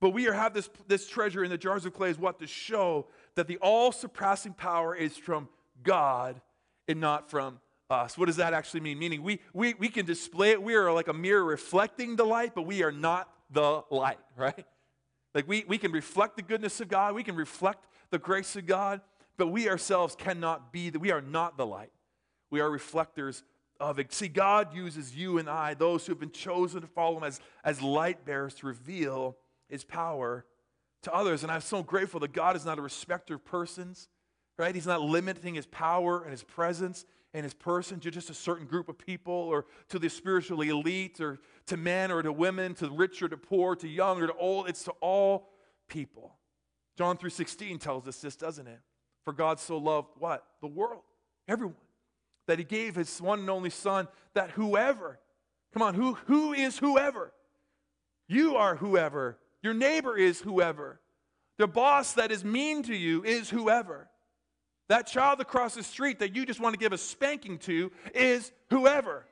But 0.01 0.09
we 0.09 0.27
are, 0.27 0.33
have 0.33 0.53
this, 0.53 0.69
this 0.89 1.07
treasure 1.07 1.45
in 1.45 1.49
the 1.49 1.57
jars 1.57 1.85
of 1.85 1.93
clay 1.93 2.09
is 2.09 2.19
what? 2.19 2.39
To 2.39 2.47
show 2.47 3.07
that 3.35 3.47
the 3.47 3.57
all 3.59 3.93
surpassing 3.93 4.51
power 4.51 4.93
is 4.93 5.15
from 5.15 5.47
God 5.81 6.41
and 6.89 6.99
not 6.99 7.29
from 7.29 7.61
us. 7.91 8.17
What 8.17 8.25
does 8.25 8.37
that 8.37 8.53
actually 8.53 8.79
mean? 8.79 8.97
Meaning 8.97 9.21
we, 9.21 9.39
we, 9.53 9.73
we 9.75 9.89
can 9.89 10.05
display 10.05 10.51
it. 10.51 10.61
We 10.61 10.75
are 10.75 10.91
like 10.91 11.07
a 11.07 11.13
mirror 11.13 11.43
reflecting 11.43 12.15
the 12.15 12.25
light, 12.25 12.53
but 12.55 12.63
we 12.63 12.83
are 12.83 12.91
not 12.91 13.29
the 13.51 13.83
light, 13.89 14.19
right? 14.37 14.65
Like 15.35 15.47
we, 15.47 15.65
we 15.67 15.77
can 15.77 15.91
reflect 15.91 16.37
the 16.37 16.41
goodness 16.41 16.81
of 16.81 16.87
God, 16.87 17.15
we 17.15 17.23
can 17.23 17.35
reflect 17.35 17.85
the 18.09 18.19
grace 18.19 18.55
of 18.55 18.65
God, 18.65 19.01
but 19.37 19.47
we 19.47 19.69
ourselves 19.69 20.15
cannot 20.15 20.71
be, 20.73 20.89
the, 20.89 20.99
we 20.99 21.11
are 21.11 21.21
not 21.21 21.57
the 21.57 21.65
light. 21.65 21.91
We 22.49 22.59
are 22.59 22.69
reflectors 22.69 23.43
of 23.79 23.97
it. 23.97 24.13
See, 24.13 24.27
God 24.27 24.75
uses 24.75 25.15
you 25.15 25.37
and 25.37 25.49
I, 25.49 25.73
those 25.73 26.05
who 26.05 26.11
have 26.11 26.19
been 26.19 26.31
chosen 26.31 26.81
to 26.81 26.87
follow 26.87 27.17
Him 27.17 27.23
as, 27.23 27.39
as 27.63 27.81
light 27.81 28.25
bearers, 28.25 28.53
to 28.55 28.67
reveal 28.67 29.37
His 29.69 29.83
power 29.83 30.45
to 31.03 31.13
others. 31.13 31.43
And 31.43 31.51
I'm 31.51 31.61
so 31.61 31.81
grateful 31.81 32.19
that 32.19 32.33
God 32.33 32.55
is 32.55 32.65
not 32.65 32.77
a 32.77 32.81
respecter 32.81 33.35
of 33.35 33.45
persons, 33.45 34.09
right? 34.57 34.75
He's 34.75 34.85
not 34.85 35.01
limiting 35.01 35.55
His 35.55 35.65
power 35.65 36.21
and 36.21 36.31
His 36.31 36.43
presence 36.43 37.05
and 37.33 37.43
his 37.43 37.53
person 37.53 37.99
to 38.01 38.11
just 38.11 38.29
a 38.29 38.33
certain 38.33 38.65
group 38.65 38.89
of 38.89 38.97
people 38.97 39.33
or 39.33 39.65
to 39.89 39.99
the 39.99 40.09
spiritually 40.09 40.69
elite 40.69 41.21
or 41.21 41.39
to 41.67 41.77
men 41.77 42.11
or 42.11 42.21
to 42.21 42.31
women, 42.31 42.73
to 42.75 42.89
rich 42.89 43.21
or 43.21 43.29
to 43.29 43.37
poor, 43.37 43.75
to 43.75 43.87
young 43.87 44.21
or 44.21 44.27
to 44.27 44.33
old. 44.33 44.67
It's 44.67 44.83
to 44.83 44.91
all 44.99 45.49
people. 45.87 46.37
John 46.97 47.17
3:16 47.17 47.79
tells 47.79 48.07
us 48.07 48.19
this, 48.19 48.35
doesn't 48.35 48.67
it? 48.67 48.79
For 49.23 49.33
God 49.33 49.59
so 49.59 49.77
loved 49.77 50.09
what? 50.17 50.45
The 50.61 50.67
world, 50.67 51.03
everyone. 51.47 51.75
That 52.47 52.59
he 52.59 52.65
gave 52.65 52.95
his 52.95 53.21
one 53.21 53.39
and 53.39 53.49
only 53.49 53.69
son 53.69 54.07
that 54.33 54.51
whoever, 54.51 55.19
come 55.73 55.83
on, 55.83 55.93
who 55.93 56.15
who 56.25 56.53
is 56.53 56.79
whoever? 56.79 57.33
You 58.27 58.55
are 58.55 58.75
whoever. 58.75 59.37
Your 59.61 59.73
neighbor 59.73 60.17
is 60.17 60.41
whoever. 60.41 60.99
The 61.57 61.67
boss 61.67 62.13
that 62.13 62.31
is 62.31 62.43
mean 62.43 62.83
to 62.83 62.95
you 62.95 63.23
is 63.23 63.49
whoever. 63.49 64.09
That 64.91 65.07
child 65.07 65.39
across 65.39 65.75
the 65.75 65.83
street 65.83 66.19
that 66.19 66.35
you 66.35 66.45
just 66.45 66.59
want 66.59 66.73
to 66.73 66.77
give 66.77 66.91
a 66.91 66.97
spanking 66.97 67.59
to 67.59 67.93
is 68.13 68.51
whoever. 68.69 69.25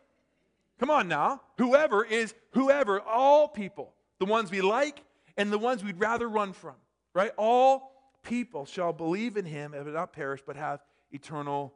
Come 0.79 0.89
on 0.89 1.09
now. 1.09 1.41
Whoever 1.57 2.05
is 2.05 2.33
whoever, 2.51 3.01
all 3.01 3.49
people. 3.49 3.91
The 4.19 4.25
ones 4.25 4.51
we 4.51 4.61
like 4.61 5.03
and 5.35 5.51
the 5.51 5.57
ones 5.57 5.83
we'd 5.83 5.99
rather 5.99 6.29
run 6.29 6.53
from, 6.53 6.75
right? 7.13 7.33
All 7.35 7.91
people 8.23 8.65
shall 8.65 8.93
believe 8.93 9.35
in 9.35 9.43
him 9.43 9.73
and 9.73 9.93
not 9.93 10.13
perish, 10.13 10.39
but 10.47 10.55
have 10.55 10.79
eternal 11.11 11.73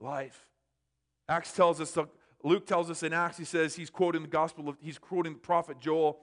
life. 0.00 0.46
Acts 1.28 1.52
tells 1.52 1.82
us, 1.82 1.98
Luke 2.42 2.66
tells 2.66 2.88
us 2.88 3.02
in 3.02 3.12
Acts, 3.12 3.36
he 3.36 3.44
says, 3.44 3.76
he's 3.76 3.90
quoting 3.90 4.22
the 4.22 4.28
gospel 4.28 4.70
of, 4.70 4.78
he's 4.80 4.96
quoting 4.96 5.34
the 5.34 5.38
prophet 5.38 5.80
Joel. 5.80 6.18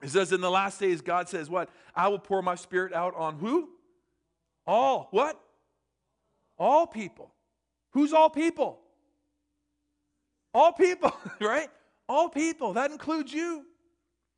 He 0.00 0.06
says, 0.06 0.30
In 0.30 0.40
the 0.40 0.50
last 0.50 0.78
days, 0.78 1.00
God 1.00 1.28
says, 1.28 1.50
What? 1.50 1.70
I 1.92 2.06
will 2.06 2.20
pour 2.20 2.40
my 2.40 2.54
spirit 2.54 2.92
out 2.92 3.16
on 3.16 3.40
who? 3.40 3.70
All. 4.64 5.08
What? 5.10 5.36
All 6.60 6.86
people. 6.86 7.32
Who's 7.94 8.12
all 8.12 8.28
people? 8.30 8.78
All 10.52 10.72
people, 10.72 11.12
right? 11.40 11.68
All 12.08 12.28
people. 12.28 12.74
That 12.74 12.92
includes 12.92 13.32
you. 13.32 13.64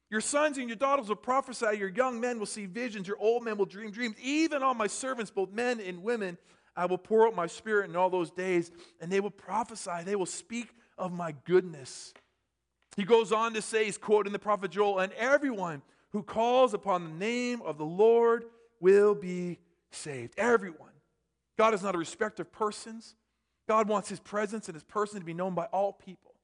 Your 0.09 0.21
sons 0.21 0.59
and 0.59 0.69
your 0.69 0.77
daughters 0.77 1.09
will 1.09 1.17
prophesy, 1.17 1.79
your 1.79 1.89
young 1.89 2.21
men 2.21 2.39
will 2.39 2.47
see 2.47 2.67
visions, 2.67 3.09
your 3.09 3.17
old 3.19 3.43
men 3.45 3.57
will 3.57 3.65
dream 3.65 3.91
dreams. 3.91 4.15
Even 4.23 4.63
on 4.63 4.77
my 4.77 4.87
servants, 4.87 5.31
both 5.31 5.51
men 5.51 5.81
and 5.81 6.03
women, 6.03 6.37
I 6.77 6.85
will 6.85 6.99
pour 6.99 7.27
out 7.27 7.35
my 7.35 7.47
spirit 7.47 7.89
in 7.89 7.97
all 7.97 8.11
those 8.11 8.31
days, 8.31 8.71
and 9.01 9.11
they 9.11 9.21
will 9.21 9.31
prophesy. 9.31 10.05
They 10.05 10.15
will 10.15 10.27
speak 10.27 10.69
of 10.99 11.13
my 11.13 11.35
goodness. 11.47 12.13
He 12.95 13.05
goes 13.05 13.33
on 13.33 13.55
to 13.55 13.63
say, 13.63 13.87
he's 13.87 13.97
quoting 13.97 14.35
the 14.35 14.39
prophet 14.39 14.71
Joel, 14.71 14.99
and 14.99 15.15
everyone 15.15 15.81
who 16.11 16.23
calls 16.23 16.75
upon 16.75 17.05
the 17.05 17.25
name 17.25 17.63
of 17.63 17.79
the 17.79 17.87
Lord 17.87 18.45
will 18.81 19.15
be 19.15 19.59
saved. 19.93 20.35
Everyone. 20.37 20.92
God 21.59 21.75
is 21.75 21.83
not 21.83 21.95
a 21.95 21.99
respecter 21.99 22.43
of 22.43 22.53
persons. 22.53 23.15
God 23.69 23.89
wants 23.89 24.09
his 24.09 24.21
presence 24.21 24.69
and 24.69 24.75
his 24.75 24.85
person 24.85 25.21
to 25.21 25.27
be 25.27 25.35
known 25.35 25.55
by 25.55 25.67
all 25.67 25.93
people. 25.93 26.35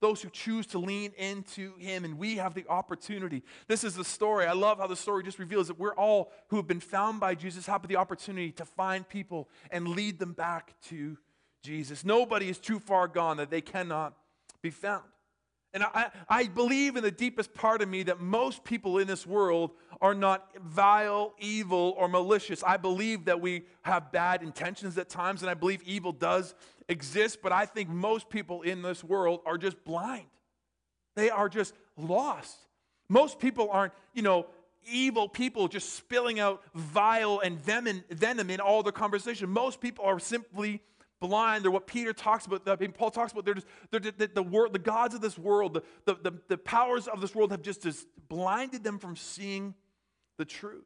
Those 0.00 0.20
who 0.20 0.28
choose 0.28 0.66
to 0.68 0.78
lean 0.78 1.12
into 1.16 1.76
him, 1.76 2.04
and 2.04 2.18
we 2.18 2.36
have 2.36 2.52
the 2.52 2.66
opportunity. 2.68 3.42
This 3.68 3.84
is 3.84 3.94
the 3.94 4.04
story. 4.04 4.44
I 4.46 4.52
love 4.52 4.78
how 4.78 4.86
the 4.86 4.96
story 4.96 5.22
just 5.22 5.38
reveals 5.38 5.68
that 5.68 5.78
we're 5.78 5.94
all 5.94 6.32
who 6.48 6.56
have 6.56 6.66
been 6.66 6.80
found 6.80 7.20
by 7.20 7.34
Jesus 7.34 7.66
have 7.66 7.86
the 7.88 7.96
opportunity 7.96 8.52
to 8.52 8.64
find 8.64 9.08
people 9.08 9.48
and 9.70 9.88
lead 9.88 10.18
them 10.18 10.32
back 10.32 10.74
to 10.88 11.16
Jesus. 11.62 12.04
Nobody 12.04 12.48
is 12.50 12.58
too 12.58 12.78
far 12.78 13.08
gone 13.08 13.38
that 13.38 13.50
they 13.50 13.62
cannot 13.62 14.14
be 14.60 14.70
found. 14.70 15.04
And 15.74 15.82
I, 15.82 16.10
I 16.28 16.46
believe 16.46 16.94
in 16.94 17.02
the 17.02 17.10
deepest 17.10 17.52
part 17.52 17.82
of 17.82 17.88
me 17.88 18.04
that 18.04 18.20
most 18.20 18.62
people 18.62 18.98
in 18.98 19.08
this 19.08 19.26
world 19.26 19.72
are 20.00 20.14
not 20.14 20.48
vile, 20.62 21.34
evil, 21.40 21.96
or 21.98 22.06
malicious. 22.06 22.62
I 22.62 22.76
believe 22.76 23.24
that 23.24 23.40
we 23.40 23.64
have 23.82 24.12
bad 24.12 24.44
intentions 24.44 24.96
at 24.98 25.08
times, 25.08 25.42
and 25.42 25.50
I 25.50 25.54
believe 25.54 25.82
evil 25.82 26.12
does 26.12 26.54
exist, 26.88 27.40
but 27.42 27.50
I 27.50 27.66
think 27.66 27.88
most 27.88 28.28
people 28.28 28.62
in 28.62 28.82
this 28.82 29.02
world 29.02 29.40
are 29.44 29.58
just 29.58 29.84
blind. 29.84 30.26
They 31.16 31.28
are 31.28 31.48
just 31.48 31.74
lost. 31.96 32.56
Most 33.08 33.40
people 33.40 33.68
aren't, 33.70 33.92
you 34.14 34.22
know, 34.22 34.46
evil 34.86 35.28
people 35.28 35.66
just 35.66 35.94
spilling 35.94 36.38
out 36.38 36.62
vile 36.74 37.40
and 37.42 37.58
venom 37.58 38.04
venom 38.10 38.50
in 38.50 38.60
all 38.60 38.82
their 38.82 38.92
conversation. 38.92 39.48
Most 39.50 39.80
people 39.80 40.04
are 40.04 40.20
simply 40.20 40.82
blind. 41.28 41.64
They're 41.64 41.70
what 41.70 41.86
Peter 41.86 42.12
talks 42.12 42.44
about, 42.46 42.68
I 42.68 42.76
mean, 42.76 42.92
Paul 42.92 43.10
talks 43.10 43.32
about. 43.32 43.44
They're 43.44 43.54
just, 43.54 43.66
they're, 43.90 44.00
the, 44.00 44.12
the, 44.12 44.26
the, 44.42 44.68
the 44.72 44.78
gods 44.78 45.14
of 45.14 45.20
this 45.20 45.38
world, 45.38 45.82
the, 46.04 46.14
the, 46.22 46.32
the 46.48 46.58
powers 46.58 47.08
of 47.08 47.20
this 47.20 47.34
world 47.34 47.50
have 47.50 47.62
just, 47.62 47.82
just 47.82 48.06
blinded 48.28 48.84
them 48.84 48.98
from 48.98 49.16
seeing 49.16 49.74
the 50.36 50.44
truth. 50.44 50.84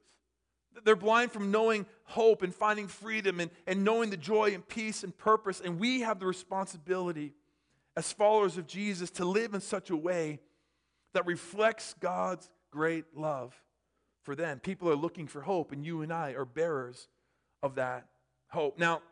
They're 0.85 0.95
blind 0.95 1.33
from 1.33 1.51
knowing 1.51 1.87
hope 2.05 2.43
and 2.43 2.55
finding 2.55 2.87
freedom 2.87 3.41
and, 3.41 3.51
and 3.67 3.83
knowing 3.83 4.11
the 4.11 4.17
joy 4.17 4.55
and 4.55 4.67
peace 4.67 5.03
and 5.03 5.17
purpose. 5.17 5.61
And 5.65 5.81
we 5.81 6.03
have 6.03 6.21
the 6.21 6.27
responsibility 6.27 7.33
as 7.97 8.13
followers 8.13 8.59
of 8.59 8.69
Jesus 8.69 9.11
to 9.13 9.25
live 9.25 9.55
in 9.55 9.61
such 9.61 9.91
a 9.91 9.97
way 9.97 10.39
that 11.15 11.27
reflects 11.27 11.97
God's 11.99 12.49
great 12.71 13.07
love 13.17 13.61
for 14.23 14.37
them. 14.37 14.61
People 14.61 14.89
are 14.89 14.95
looking 14.97 15.27
for 15.27 15.41
hope, 15.41 15.73
and 15.73 15.85
you 15.85 16.03
and 16.03 16.13
I 16.13 16.33
are 16.33 16.45
bearers 16.45 17.09
of 17.63 17.75
that 17.75 18.07
hope. 18.49 18.79
Now, 18.79 19.03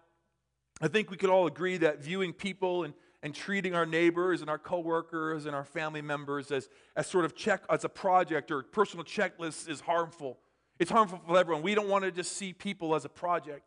I 0.81 0.89
think 0.89 1.11
we 1.11 1.17
could 1.17 1.31
all 1.31 1.47
agree 1.47 1.79
that 1.79 2.03
viewing 2.03 2.33
people 2.33 2.85
and, 2.85 2.93
and 3.23 3.35
treating 3.35 3.75
our 3.75 3.87
neighbors 3.87 4.41
and 4.43 4.51
our 4.51 4.59
coworkers 4.59 5.47
and 5.47 5.55
our 5.55 5.65
family 5.65 6.03
members 6.03 6.51
as, 6.51 6.69
as 6.97 7.07
sort 7.07 7.25
of 7.25 7.35
check 7.35 7.63
as 7.71 7.85
a 7.85 7.89
project 7.89 8.51
or 8.51 8.63
personal 8.63 9.05
checklist 9.05 9.69
is 9.69 9.81
harmful. 9.81 10.39
It's 10.79 10.91
harmful 10.91 11.21
for 11.27 11.39
everyone. 11.39 11.63
We 11.63 11.75
don't 11.75 11.89
want 11.89 12.05
to 12.05 12.13
just 12.13 12.37
see 12.37 12.53
people 12.53 12.95
as 12.95 13.05
a 13.05 13.09
project. 13.09 13.63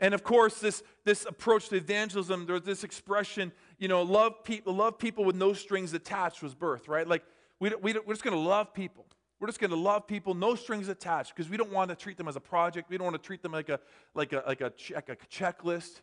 And 0.00 0.14
of 0.14 0.24
course, 0.24 0.58
this, 0.58 0.82
this 1.04 1.26
approach 1.26 1.68
to 1.68 1.76
evangelism, 1.76 2.46
there's 2.46 2.62
this 2.62 2.84
expression, 2.84 3.52
you 3.78 3.86
know, 3.86 4.02
love 4.02 4.42
people, 4.44 4.74
love 4.74 4.98
people 4.98 5.24
with 5.26 5.36
no 5.36 5.52
strings 5.52 5.92
attached 5.92 6.42
was 6.42 6.54
birth, 6.54 6.88
right? 6.88 7.06
Like, 7.06 7.22
we, 7.58 7.68
we, 7.82 7.92
we're 7.92 8.14
just 8.14 8.24
going 8.24 8.34
to 8.34 8.40
love 8.40 8.72
people. 8.72 9.04
We're 9.40 9.46
just 9.46 9.58
going 9.58 9.70
to 9.70 9.76
love 9.76 10.06
people, 10.06 10.34
no 10.34 10.54
strings 10.54 10.88
attached, 10.88 11.34
because 11.34 11.50
we 11.50 11.56
don't 11.56 11.72
want 11.72 11.88
to 11.88 11.96
treat 11.96 12.18
them 12.18 12.28
as 12.28 12.36
a 12.36 12.40
project. 12.40 12.90
We 12.90 12.98
don't 12.98 13.06
want 13.06 13.20
to 13.20 13.26
treat 13.26 13.42
them 13.42 13.52
like 13.52 13.70
a, 13.70 13.80
like 14.14 14.34
a, 14.34 14.44
like 14.46 14.60
a, 14.60 14.68
check, 14.70 15.08
a 15.08 15.16
checklist. 15.16 16.02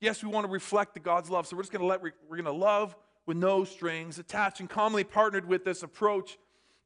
Yes, 0.00 0.22
we 0.22 0.28
want 0.28 0.46
to 0.46 0.52
reflect 0.52 0.92
the 0.92 1.00
God's 1.00 1.30
love, 1.30 1.46
so 1.46 1.56
we're 1.56 1.62
just 1.62 1.72
going 1.72 1.80
to 1.80 1.86
let 1.86 2.02
we're 2.02 2.12
going 2.28 2.44
to 2.44 2.52
love 2.52 2.94
with 3.24 3.38
no 3.38 3.64
strings 3.64 4.18
attached. 4.18 4.60
And 4.60 4.68
commonly 4.68 5.02
partnered 5.02 5.48
with 5.48 5.64
this 5.64 5.82
approach 5.82 6.36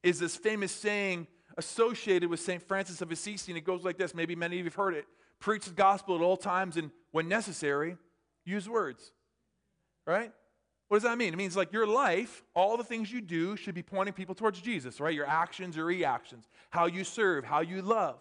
is 0.05 0.21
this 0.21 0.37
famous 0.37 0.71
saying 0.71 1.27
associated 1.57 2.31
with 2.31 2.39
St. 2.39 2.63
Francis 2.63 3.03
of 3.03 3.11
Assisi. 3.11 3.51
And 3.51 3.59
it 3.59 3.65
goes 3.65 3.83
like 3.83 3.99
this 3.99 4.15
maybe 4.15 4.37
many 4.37 4.57
of 4.57 4.59
you 4.61 4.65
have 4.65 4.75
heard 4.77 4.95
it 4.95 5.07
preach 5.41 5.65
the 5.65 5.73
gospel 5.73 6.15
at 6.15 6.21
all 6.21 6.37
times, 6.37 6.77
and 6.77 6.91
when 7.11 7.29
necessary, 7.29 7.97
use 8.45 8.69
words. 8.69 9.13
Right? 10.07 10.33
What 10.89 10.97
does 10.97 11.03
that 11.05 11.19
mean? 11.19 11.35
It 11.35 11.37
means 11.37 11.55
like 11.55 11.73
your 11.73 11.87
life, 11.87 12.43
all 12.55 12.79
the 12.79 12.85
things 12.85 13.13
you 13.13 13.21
do 13.21 13.57
should 13.57 13.75
be 13.75 13.83
pointing 13.83 14.15
people 14.15 14.35
towards 14.35 14.61
Jesus, 14.61 15.01
right? 15.01 15.15
Your 15.15 15.27
actions, 15.27 15.77
your 15.77 15.85
reactions, 15.85 16.49
how 16.71 16.87
you 16.87 17.05
serve, 17.05 17.45
how 17.45 17.61
you 17.61 17.83
love, 17.83 18.19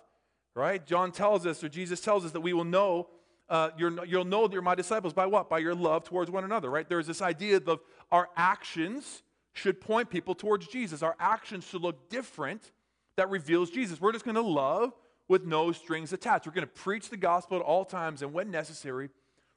right? 0.53 0.85
John 0.85 1.11
tells 1.11 1.45
us, 1.45 1.63
or 1.63 1.69
Jesus 1.69 2.01
tells 2.01 2.25
us, 2.25 2.31
that 2.33 2.41
we 2.41 2.51
will 2.51 2.65
know, 2.65 3.07
uh, 3.49 3.69
you'll 3.77 4.25
know 4.25 4.47
that 4.47 4.53
you're 4.53 4.61
my 4.61 4.75
disciples 4.75 5.13
by 5.13 5.25
what? 5.25 5.49
By 5.49 5.59
your 5.59 5.75
love 5.75 6.03
towards 6.03 6.29
one 6.29 6.43
another, 6.43 6.69
right? 6.69 6.87
There's 6.87 7.07
this 7.07 7.21
idea 7.21 7.61
of 7.65 7.79
our 8.11 8.27
actions 8.35 9.23
should 9.53 9.79
point 9.79 10.09
people 10.09 10.35
towards 10.35 10.67
Jesus. 10.67 11.01
Our 11.01 11.15
actions 11.19 11.65
should 11.65 11.81
look 11.81 12.09
different 12.09 12.71
that 13.15 13.29
reveals 13.29 13.69
Jesus. 13.69 14.01
We're 14.01 14.11
just 14.11 14.25
going 14.25 14.35
to 14.35 14.41
love 14.41 14.93
with 15.29 15.45
no 15.45 15.71
strings 15.71 16.11
attached. 16.11 16.45
We're 16.45 16.53
going 16.53 16.67
to 16.67 16.73
preach 16.73 17.09
the 17.09 17.17
gospel 17.17 17.57
at 17.57 17.63
all 17.63 17.85
times, 17.85 18.21
and 18.21 18.33
when 18.33 18.51
necessary, 18.51 19.09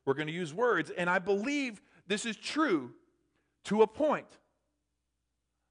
we're 0.05 0.15
going 0.15 0.29
to 0.29 0.33
use 0.33 0.55
words. 0.55 0.91
And 0.97 1.11
I 1.11 1.19
believe 1.19 1.81
this 2.07 2.25
is 2.25 2.37
true 2.37 2.93
to 3.65 3.83
a 3.83 3.87
point. 3.87 4.27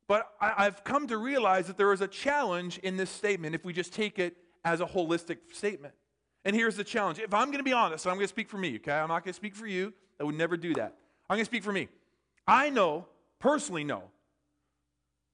But 0.08 0.28
I, 0.42 0.64
have 0.64 0.84
come 0.84 1.08
to 1.08 1.18
realize 1.18 1.68
that 1.68 1.78
there 1.78 1.94
is 1.94 2.02
a 2.02 2.08
challenge 2.08 2.80
in 2.80 2.98
this 2.98 3.12
statement 3.12 3.54
if 3.54 3.64
we 3.64 3.74
just 3.74 3.94
take 3.94 4.18
it 4.18 4.36
as 4.66 4.82
a 4.82 4.86
holistic 4.86 5.38
statement. 5.54 5.94
And 6.46 6.56
here's 6.56 6.76
the 6.76 6.84
challenge. 6.84 7.20
If 7.20 7.34
I'm 7.34 7.48
going 7.48 7.60
to 7.60 7.64
be 7.64 7.74
honest, 7.74 8.08
I'm 8.08 8.16
going 8.16 8.22
to 8.22 8.28
speak 8.28 8.50
for 8.50 8.58
me, 8.58 8.78
okay? 8.78 8.94
I'm 8.94 9.10
not 9.10 9.24
going 9.24 9.34
to 9.34 9.38
speak 9.38 9.56
for 9.56 9.68
you. 9.68 9.94
I 10.20 10.24
would 10.24 10.36
never 10.36 10.58
do 10.58 10.74
that. 10.74 10.96
I'm 11.30 11.36
going 11.36 11.46
to 11.46 11.50
speak 11.50 11.64
for 11.64 11.72
me. 11.72 11.90
I 12.48 12.72
know, 12.72 13.06
personally 13.38 13.84
know, 13.84 14.04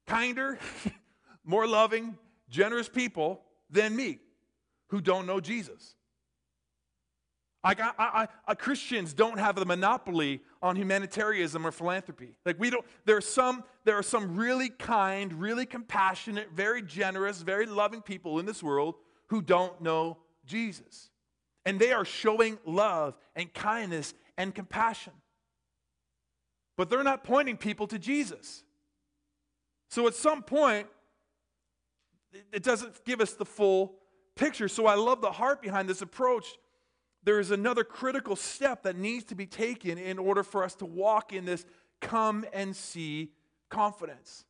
kinder, 0.08 0.60
more 1.46 1.68
loving, 1.68 2.18
generous 2.50 2.90
people 2.90 3.42
than 3.70 3.96
me 3.96 4.20
who 4.88 5.00
don't 5.00 5.26
know 5.26 5.40
Jesus. 5.40 5.96
I, 7.66 7.72
I, 7.72 7.94
I, 7.98 8.28
uh, 8.48 8.54
Christians 8.54 9.14
don't 9.14 9.40
have 9.40 9.56
the 9.56 9.66
monopoly 9.66 10.42
on 10.62 10.76
humanitarianism 10.76 11.66
or 11.66 11.72
philanthropy. 11.72 12.36
Like 12.46 12.60
we 12.60 12.70
don't. 12.70 12.86
There 13.06 13.18
are 13.18 13.22
some. 13.22 13.64
There 13.86 13.96
are 13.96 14.04
some 14.04 14.36
really 14.36 14.70
kind, 14.70 15.34
really 15.34 15.66
compassionate, 15.66 16.52
very 16.54 16.84
generous, 16.84 17.42
very 17.42 17.66
loving 17.66 18.02
people 18.02 18.40
in 18.40 18.46
this 18.46 18.62
world 18.62 18.96
who 19.28 19.42
don't 19.42 19.82
know 19.82 20.18
Jesus, 20.46 21.10
and 21.66 21.80
they 21.80 21.92
are 21.92 22.06
showing 22.06 22.60
love 22.66 23.18
and 23.36 23.52
kindness 23.52 24.14
and 24.38 24.54
compassion. 24.54 25.14
But 26.78 26.92
they're 26.92 27.04
not 27.04 27.24
pointing 27.24 27.58
people 27.58 27.88
to 27.88 27.98
Jesus. 27.98 28.64
So 29.90 30.06
at 30.08 30.14
some 30.14 30.44
point, 30.44 30.88
it 32.54 32.62
doesn't 32.62 33.04
give 33.06 33.22
us 33.22 33.34
the 33.34 33.46
full 33.46 33.96
picture. 34.36 34.68
So 34.68 34.86
I 34.86 34.96
love 34.96 35.22
the 35.22 35.32
heart 35.32 35.64
behind 35.64 35.90
this 35.90 36.04
approach. 36.04 36.46
There 37.26 37.40
is 37.40 37.52
another 37.52 37.84
critical 37.84 38.36
step 38.36 38.84
that 38.84 38.96
needs 38.96 39.26
to 39.26 39.36
be 39.36 39.46
taken 39.46 39.98
in 39.98 40.18
order 40.18 40.44
for 40.44 40.64
us 40.64 40.76
to 40.76 40.86
walk 40.86 41.34
in 41.34 41.46
this 41.46 41.66
come 42.00 42.46
and 42.54 42.76
see 42.76 43.32
confidence. 43.70 44.46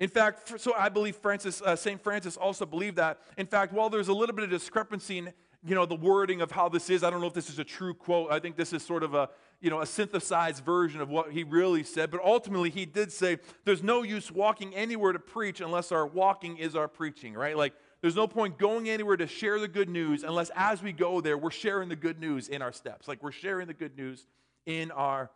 In 0.00 0.08
fact, 0.08 0.58
so 0.58 0.74
I 0.74 0.88
believe 0.88 1.16
Francis, 1.16 1.60
uh, 1.60 1.76
St. 1.76 2.02
Francis 2.02 2.38
also 2.38 2.64
believed 2.64 2.96
that. 2.96 3.18
In 3.36 3.46
fact, 3.46 3.74
while 3.74 3.90
there's 3.90 4.08
a 4.08 4.14
little 4.14 4.34
bit 4.34 4.44
of 4.44 4.50
discrepancy 4.50 5.18
in 5.18 5.32
you 5.62 5.74
know, 5.74 5.84
the 5.84 5.94
wording 5.94 6.40
of 6.40 6.50
how 6.50 6.70
this 6.70 6.88
is, 6.88 7.04
I 7.04 7.10
don't 7.10 7.20
know 7.20 7.26
if 7.26 7.34
this 7.34 7.50
is 7.50 7.58
a 7.58 7.64
true 7.64 7.92
quote. 7.92 8.32
I 8.32 8.38
think 8.38 8.56
this 8.56 8.72
is 8.72 8.82
sort 8.82 9.02
of 9.02 9.14
a, 9.14 9.28
you 9.60 9.68
know, 9.68 9.82
a 9.82 9.86
synthesized 9.86 10.64
version 10.64 11.02
of 11.02 11.10
what 11.10 11.32
he 11.32 11.44
really 11.44 11.82
said. 11.82 12.10
But 12.10 12.22
ultimately, 12.24 12.70
he 12.70 12.86
did 12.86 13.12
say, 13.12 13.38
there's 13.66 13.82
no 13.82 14.02
use 14.02 14.32
walking 14.32 14.74
anywhere 14.74 15.12
to 15.12 15.18
preach 15.18 15.60
unless 15.60 15.92
our 15.92 16.06
walking 16.06 16.56
is 16.56 16.74
our 16.74 16.88
preaching, 16.88 17.34
right? 17.34 17.56
Like, 17.58 17.74
there's 18.02 18.16
no 18.16 18.26
point 18.26 18.58
going 18.58 18.88
anywhere 18.88 19.16
to 19.16 19.26
share 19.26 19.60
the 19.60 19.68
good 19.68 19.88
news 19.88 20.24
unless 20.24 20.50
as 20.56 20.82
we 20.82 20.92
go 20.92 21.20
there, 21.20 21.36
we're 21.36 21.50
sharing 21.50 21.88
the 21.88 21.96
good 21.96 22.18
news 22.18 22.48
in 22.48 22.62
our 22.62 22.72
steps. 22.72 23.06
Like 23.06 23.22
we're 23.22 23.32
sharing 23.32 23.66
the 23.66 23.74
good 23.74 23.96
news 23.96 24.26
in 24.64 24.90
our 24.90 25.30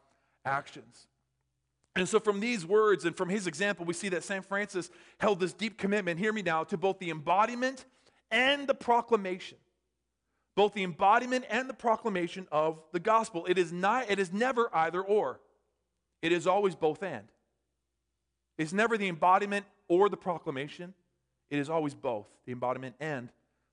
actions. 0.45 1.07
And 1.97 2.09
so, 2.09 2.19
from 2.19 2.41
these 2.41 2.67
words 2.67 3.05
and 3.05 3.17
from 3.17 3.29
his 3.29 3.47
example, 3.47 3.85
we 3.85 3.95
see 3.95 4.09
that 4.09 4.25
St. 4.25 4.45
Francis 4.45 4.91
held 5.21 5.39
this 5.39 5.53
deep 5.53 5.79
commitment, 5.79 6.19
hear 6.19 6.33
me 6.33 6.43
now, 6.43 6.65
to 6.65 6.77
both 6.77 6.99
the 6.99 7.11
embodiment 7.11 7.85
and 8.31 8.67
the 8.67 8.75
proclamation. 8.75 9.59
Both 10.57 10.75
the 10.75 10.83
embodiment 10.83 11.45
and 11.51 11.69
the 11.69 11.75
proclamation 11.75 12.49
of 12.51 12.81
the 12.93 13.01
gospel. 13.01 13.47
It 13.47 13.59
is, 13.59 13.73
not, 13.73 14.11
it 14.11 14.19
is 14.19 14.33
never 14.33 14.75
either 14.75 15.03
or, 15.03 15.41
it 16.23 16.33
is 16.33 16.47
always 16.47 16.75
both 16.75 17.03
and. 17.03 17.29
It's 18.57 18.73
never 18.73 18.97
the 18.97 19.09
embodiment 19.09 19.67
or 19.89 20.09
the 20.09 20.17
proclamation, 20.17 20.95
it 21.51 21.59
is 21.59 21.71
always 21.71 21.95
both 21.95 22.27
the 22.47 22.53
embodiment 22.53 22.95
and 23.01 23.31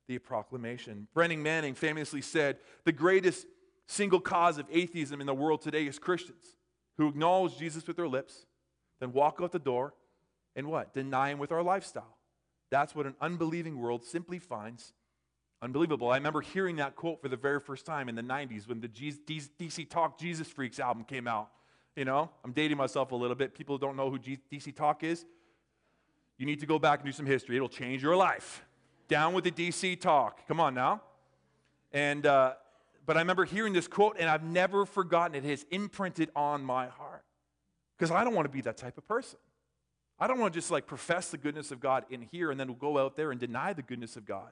the 0.07 0.17
proclamation. 0.17 1.07
Brennan 1.13 1.41
Manning 1.41 1.75
famously 1.75 2.21
said 2.21 2.57
the 2.83 2.91
greatest 2.91 3.45
single 3.87 4.19
cause 4.19 4.57
of 4.57 4.65
atheism 4.71 5.21
in 5.21 5.27
the 5.27 5.33
world 5.33 5.61
today 5.61 5.85
is 5.85 5.99
Christians 5.99 6.57
who 6.97 7.07
acknowledge 7.07 7.57
Jesus 7.57 7.87
with 7.87 7.97
their 7.97 8.07
lips, 8.07 8.45
then 8.99 9.13
walk 9.13 9.39
out 9.41 9.51
the 9.51 9.59
door 9.59 9.93
and 10.55 10.67
what? 10.67 10.93
Deny 10.93 11.29
him 11.29 11.39
with 11.39 11.51
our 11.51 11.63
lifestyle. 11.63 12.17
That's 12.69 12.95
what 12.95 13.05
an 13.05 13.15
unbelieving 13.21 13.79
world 13.79 14.03
simply 14.03 14.39
finds 14.39 14.93
unbelievable. 15.61 16.09
I 16.09 16.15
remember 16.15 16.41
hearing 16.41 16.77
that 16.77 16.95
quote 16.95 17.21
for 17.21 17.29
the 17.29 17.37
very 17.37 17.59
first 17.59 17.85
time 17.85 18.09
in 18.09 18.15
the 18.15 18.23
90s 18.23 18.67
when 18.67 18.81
the 18.81 18.87
DC 18.87 19.89
Talk 19.89 20.17
Jesus 20.17 20.47
Freaks 20.47 20.79
album 20.79 21.03
came 21.03 21.27
out. 21.27 21.49
You 21.95 22.05
know, 22.05 22.31
I'm 22.43 22.53
dating 22.53 22.77
myself 22.77 23.11
a 23.11 23.15
little 23.15 23.35
bit. 23.35 23.53
People 23.53 23.77
don't 23.77 23.95
know 23.95 24.09
who 24.09 24.17
DC 24.17 24.75
Talk 24.75 25.03
is. 25.03 25.25
You 26.41 26.47
need 26.47 26.61
to 26.61 26.65
go 26.65 26.79
back 26.79 27.01
and 27.01 27.05
do 27.05 27.11
some 27.11 27.27
history. 27.27 27.55
It'll 27.55 27.69
change 27.69 28.01
your 28.01 28.15
life. 28.15 28.65
Down 29.07 29.33
with 29.33 29.43
the 29.43 29.51
DC 29.51 30.01
talk. 30.01 30.47
Come 30.47 30.59
on 30.59 30.73
now. 30.73 31.03
And, 31.91 32.25
uh, 32.25 32.53
but 33.05 33.15
I 33.15 33.19
remember 33.19 33.45
hearing 33.45 33.73
this 33.73 33.87
quote, 33.87 34.15
and 34.17 34.27
I've 34.27 34.41
never 34.41 34.87
forgotten 34.87 35.35
it. 35.35 35.45
It 35.45 35.49
has 35.51 35.67
imprinted 35.69 36.31
on 36.35 36.63
my 36.63 36.87
heart. 36.87 37.23
Because 37.95 38.09
I 38.09 38.23
don't 38.23 38.33
want 38.33 38.45
to 38.45 38.51
be 38.51 38.61
that 38.61 38.75
type 38.75 38.97
of 38.97 39.07
person. 39.07 39.37
I 40.17 40.25
don't 40.25 40.39
want 40.39 40.51
to 40.51 40.57
just 40.57 40.71
like 40.71 40.87
profess 40.87 41.29
the 41.29 41.37
goodness 41.37 41.69
of 41.69 41.79
God 41.79 42.05
in 42.09 42.23
here 42.23 42.49
and 42.49 42.59
then 42.59 42.75
go 42.79 42.97
out 42.97 43.15
there 43.15 43.29
and 43.29 43.39
deny 43.39 43.73
the 43.73 43.83
goodness 43.83 44.17
of 44.17 44.25
God. 44.25 44.49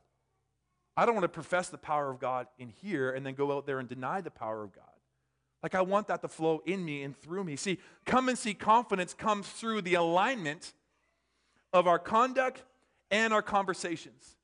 I 0.95 1.08
don't 1.08 1.15
want 1.15 1.23
to 1.23 1.30
profess 1.30 1.69
the 1.69 1.80
power 1.80 2.12
of 2.12 2.19
God 2.19 2.45
in 2.60 2.69
here 2.69 3.10
and 3.10 3.25
then 3.25 3.34
go 3.34 3.52
out 3.52 3.65
there 3.65 3.80
and 3.80 3.89
deny 3.89 4.21
the 4.21 4.30
power 4.30 4.62
of 4.62 4.75
God. 4.75 4.84
Like, 5.63 5.73
I 5.73 5.82
want 5.82 6.06
that 6.10 6.21
to 6.21 6.28
flow 6.28 6.62
in 6.67 6.86
me 6.86 7.02
and 7.02 7.17
through 7.17 7.45
me. 7.45 7.56
See, 7.56 7.80
come 8.06 8.30
and 8.30 8.38
see 8.38 8.54
confidence 8.54 9.15
comes 9.15 9.49
through 9.49 9.82
the 9.82 9.95
alignment 9.95 10.73
of 11.73 11.88
our 11.88 11.99
conduct 11.99 12.63
and 13.12 13.34
our 13.34 13.41
conversations. 13.41 14.36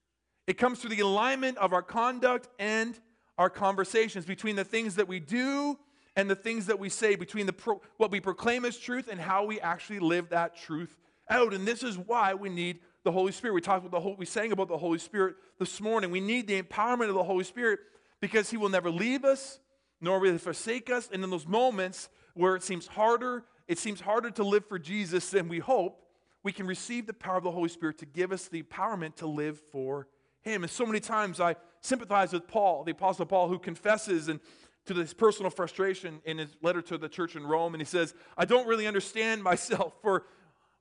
It 0.48 0.58
comes 0.58 0.80
through 0.80 0.92
the 0.92 1.02
alignment 1.02 1.58
of 1.58 1.74
our 1.74 1.82
conduct 1.82 2.50
and 2.60 3.00
our 3.38 3.50
conversations 3.50 4.26
between 4.26 4.56
the 4.56 4.64
things 4.64 4.96
that 4.96 5.08
we 5.08 5.20
do 5.20 5.78
and 6.16 6.30
the 6.30 6.36
things 6.36 6.68
that 6.68 6.80
we 6.80 6.90
say, 6.90 7.16
between 7.16 7.46
the 7.46 7.54
pro- 7.54 7.82
what 7.98 8.12
we 8.12 8.20
proclaim 8.20 8.64
as 8.64 8.78
truth 8.78 9.08
and 9.10 9.20
how 9.20 9.46
we 9.46 9.60
actually 9.60 10.00
live 10.00 10.30
that 10.30 10.56
truth 10.56 10.98
out. 11.30 11.54
And 11.54 11.68
this 11.68 11.84
is 11.84 11.98
why 11.98 12.34
we 12.34 12.50
need 12.50 12.80
the 13.04 13.12
Holy 13.12 13.32
Spirit. 13.32 13.54
We 13.54 13.62
talked 13.62 13.86
about 13.86 13.92
the 13.92 14.00
whole, 14.00 14.16
we 14.16 14.26
sang 14.26 14.52
about 14.52 14.68
the 14.68 14.78
Holy 14.78 15.00
Spirit 15.00 15.36
this 15.60 15.82
morning. 15.82 16.12
We 16.12 16.22
need 16.22 16.48
the 16.48 16.62
empowerment 16.62 17.10
of 17.10 17.16
the 17.16 17.24
Holy 17.24 17.44
Spirit 17.44 17.80
because 18.22 18.50
He 18.50 18.58
will 18.58 18.70
never 18.70 18.90
leave 18.90 19.26
us, 19.26 19.60
nor 20.00 20.20
will 20.20 20.32
He 20.32 20.38
forsake 20.38 20.90
us. 20.90 21.10
And 21.12 21.24
in 21.24 21.30
those 21.30 21.48
moments 21.48 22.10
where 22.34 22.56
it 22.56 22.64
seems 22.64 22.88
harder, 22.88 23.44
it 23.68 23.78
seems 23.78 24.00
harder 24.00 24.32
to 24.32 24.44
live 24.44 24.66
for 24.66 24.80
Jesus 24.80 25.30
than 25.32 25.50
we 25.50 25.60
hope, 25.60 26.02
we 26.46 26.52
can 26.52 26.68
receive 26.68 27.08
the 27.08 27.14
power 27.14 27.38
of 27.38 27.44
the 27.44 27.50
Holy 27.50 27.68
Spirit 27.70 27.98
to 27.98 28.06
give 28.06 28.32
us 28.32 28.48
the 28.48 28.62
empowerment 28.62 29.16
to 29.16 29.26
live 29.26 29.60
for 29.72 30.08
Him. 30.44 30.62
And 30.64 30.72
so 30.72 30.86
many 30.86 31.00
times 31.00 31.42
I 31.42 31.56
sympathize 31.82 32.34
with 32.34 32.48
Paul, 32.48 32.84
the 32.84 32.92
Apostle 32.92 33.26
Paul, 33.26 33.48
who 33.50 33.58
confesses 33.58 34.28
and 34.28 34.40
to 34.86 34.94
this 34.94 35.12
personal 35.12 35.50
frustration 35.50 36.22
in 36.24 36.38
his 36.38 36.56
letter 36.62 36.84
to 36.84 37.00
the 37.00 37.10
church 37.10 37.36
in 37.36 37.48
Rome. 37.48 37.74
And 37.74 37.82
he 37.82 37.86
says, 37.86 38.14
I 38.38 38.46
don't 38.46 38.68
really 38.68 38.86
understand 38.86 39.42
myself 39.44 39.94
for 40.04 40.28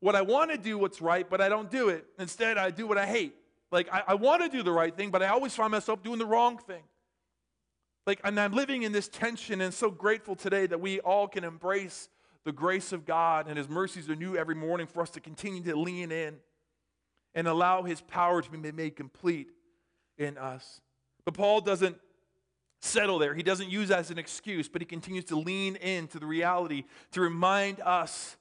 what 0.00 0.14
I 0.14 0.20
want 0.20 0.50
to 0.50 0.58
do 0.58 0.76
what's 0.76 1.00
right, 1.00 1.28
but 1.28 1.40
I 1.40 1.48
don't 1.48 1.70
do 1.70 1.88
it. 1.88 2.04
Instead, 2.18 2.58
I 2.58 2.70
do 2.70 2.86
what 2.86 2.98
I 2.98 3.06
hate. 3.06 3.34
Like, 3.72 3.88
I, 3.90 4.02
I 4.08 4.14
want 4.16 4.42
to 4.42 4.50
do 4.50 4.62
the 4.62 4.70
right 4.70 4.94
thing, 4.94 5.10
but 5.10 5.22
I 5.22 5.28
always 5.28 5.54
find 5.54 5.72
myself 5.72 6.02
doing 6.02 6.18
the 6.18 6.26
wrong 6.26 6.58
thing. 6.58 6.82
Like, 8.06 8.20
and 8.22 8.38
I'm 8.38 8.52
living 8.52 8.82
in 8.82 8.92
this 8.92 9.08
tension 9.08 9.62
and 9.62 9.72
so 9.72 9.90
grateful 9.90 10.36
today 10.36 10.66
that 10.66 10.82
we 10.82 11.00
all 11.00 11.26
can 11.26 11.42
embrace 11.42 12.10
the 12.44 12.52
grace 12.52 12.92
of 12.92 13.04
God 13.04 13.48
and 13.48 13.56
His 13.56 13.68
mercies 13.68 14.08
are 14.08 14.16
new 14.16 14.36
every 14.36 14.54
morning 14.54 14.86
for 14.86 15.02
us 15.02 15.10
to 15.10 15.20
continue 15.20 15.62
to 15.62 15.76
lean 15.76 16.12
in 16.12 16.36
and 17.34 17.48
allow 17.48 17.82
His 17.82 18.00
power 18.00 18.42
to 18.42 18.50
be 18.50 18.72
made 18.72 18.96
complete 18.96 19.50
in 20.18 20.38
us. 20.38 20.80
But 21.24 21.34
Paul 21.34 21.60
doesn't 21.60 21.96
settle 22.80 23.18
there. 23.18 23.34
He 23.34 23.42
doesn't 23.42 23.70
use 23.70 23.88
that 23.88 24.00
as 24.00 24.10
an 24.10 24.18
excuse, 24.18 24.68
but 24.68 24.82
he 24.82 24.86
continues 24.86 25.24
to 25.26 25.36
lean 25.36 25.76
into 25.76 26.18
the 26.18 26.26
reality 26.26 26.84
to 27.12 27.20
remind 27.20 27.80
us 27.80 28.36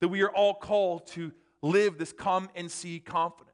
that 0.00 0.08
we 0.08 0.20
are 0.22 0.30
all 0.30 0.54
called 0.54 1.06
to 1.08 1.32
live 1.62 1.98
this 1.98 2.12
come 2.12 2.48
and 2.54 2.70
see 2.70 3.00
confidence. 3.00 3.47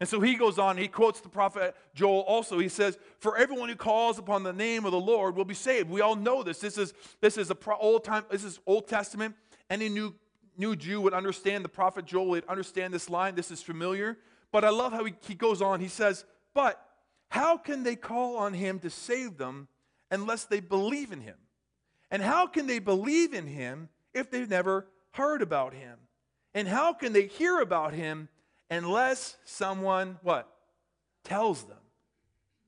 And 0.00 0.08
so 0.08 0.20
he 0.20 0.36
goes 0.36 0.58
on, 0.58 0.76
he 0.76 0.86
quotes 0.86 1.20
the 1.20 1.28
prophet 1.28 1.74
Joel 1.92 2.20
also. 2.20 2.58
He 2.58 2.68
says, 2.68 2.96
For 3.18 3.36
everyone 3.36 3.68
who 3.68 3.74
calls 3.74 4.18
upon 4.18 4.44
the 4.44 4.52
name 4.52 4.84
of 4.84 4.92
the 4.92 5.00
Lord 5.00 5.34
will 5.34 5.44
be 5.44 5.54
saved. 5.54 5.90
We 5.90 6.00
all 6.00 6.14
know 6.14 6.42
this. 6.44 6.60
This 6.60 6.78
is, 6.78 6.94
this 7.20 7.36
is 7.36 7.50
a 7.50 7.56
Old 7.80 8.04
time, 8.04 8.24
this 8.30 8.44
is 8.44 8.60
Old 8.66 8.86
Testament 8.86 9.34
Any 9.68 9.88
new, 9.88 10.14
new 10.56 10.76
Jew 10.76 11.00
would 11.00 11.14
understand 11.14 11.64
the 11.64 11.68
prophet 11.68 12.04
Joel, 12.04 12.28
would 12.28 12.46
understand 12.46 12.94
this 12.94 13.10
line. 13.10 13.34
This 13.34 13.50
is 13.50 13.60
familiar. 13.60 14.18
But 14.52 14.64
I 14.64 14.70
love 14.70 14.92
how 14.92 15.04
he, 15.04 15.14
he 15.26 15.34
goes 15.34 15.60
on. 15.60 15.80
He 15.80 15.88
says, 15.88 16.24
But 16.54 16.80
how 17.28 17.56
can 17.58 17.82
they 17.82 17.96
call 17.96 18.36
on 18.36 18.54
him 18.54 18.78
to 18.80 18.90
save 18.90 19.36
them 19.36 19.66
unless 20.12 20.44
they 20.44 20.60
believe 20.60 21.10
in 21.10 21.20
him? 21.20 21.36
And 22.10 22.22
how 22.22 22.46
can 22.46 22.66
they 22.66 22.78
believe 22.78 23.34
in 23.34 23.48
him 23.48 23.88
if 24.14 24.30
they've 24.30 24.48
never 24.48 24.86
heard 25.12 25.42
about 25.42 25.74
him? 25.74 25.98
And 26.54 26.68
how 26.68 26.92
can 26.92 27.12
they 27.12 27.26
hear 27.26 27.60
about 27.60 27.92
him 27.92 28.28
unless 28.70 29.36
someone 29.44 30.18
what? 30.22 30.48
Tells 31.24 31.64
them. 31.64 31.78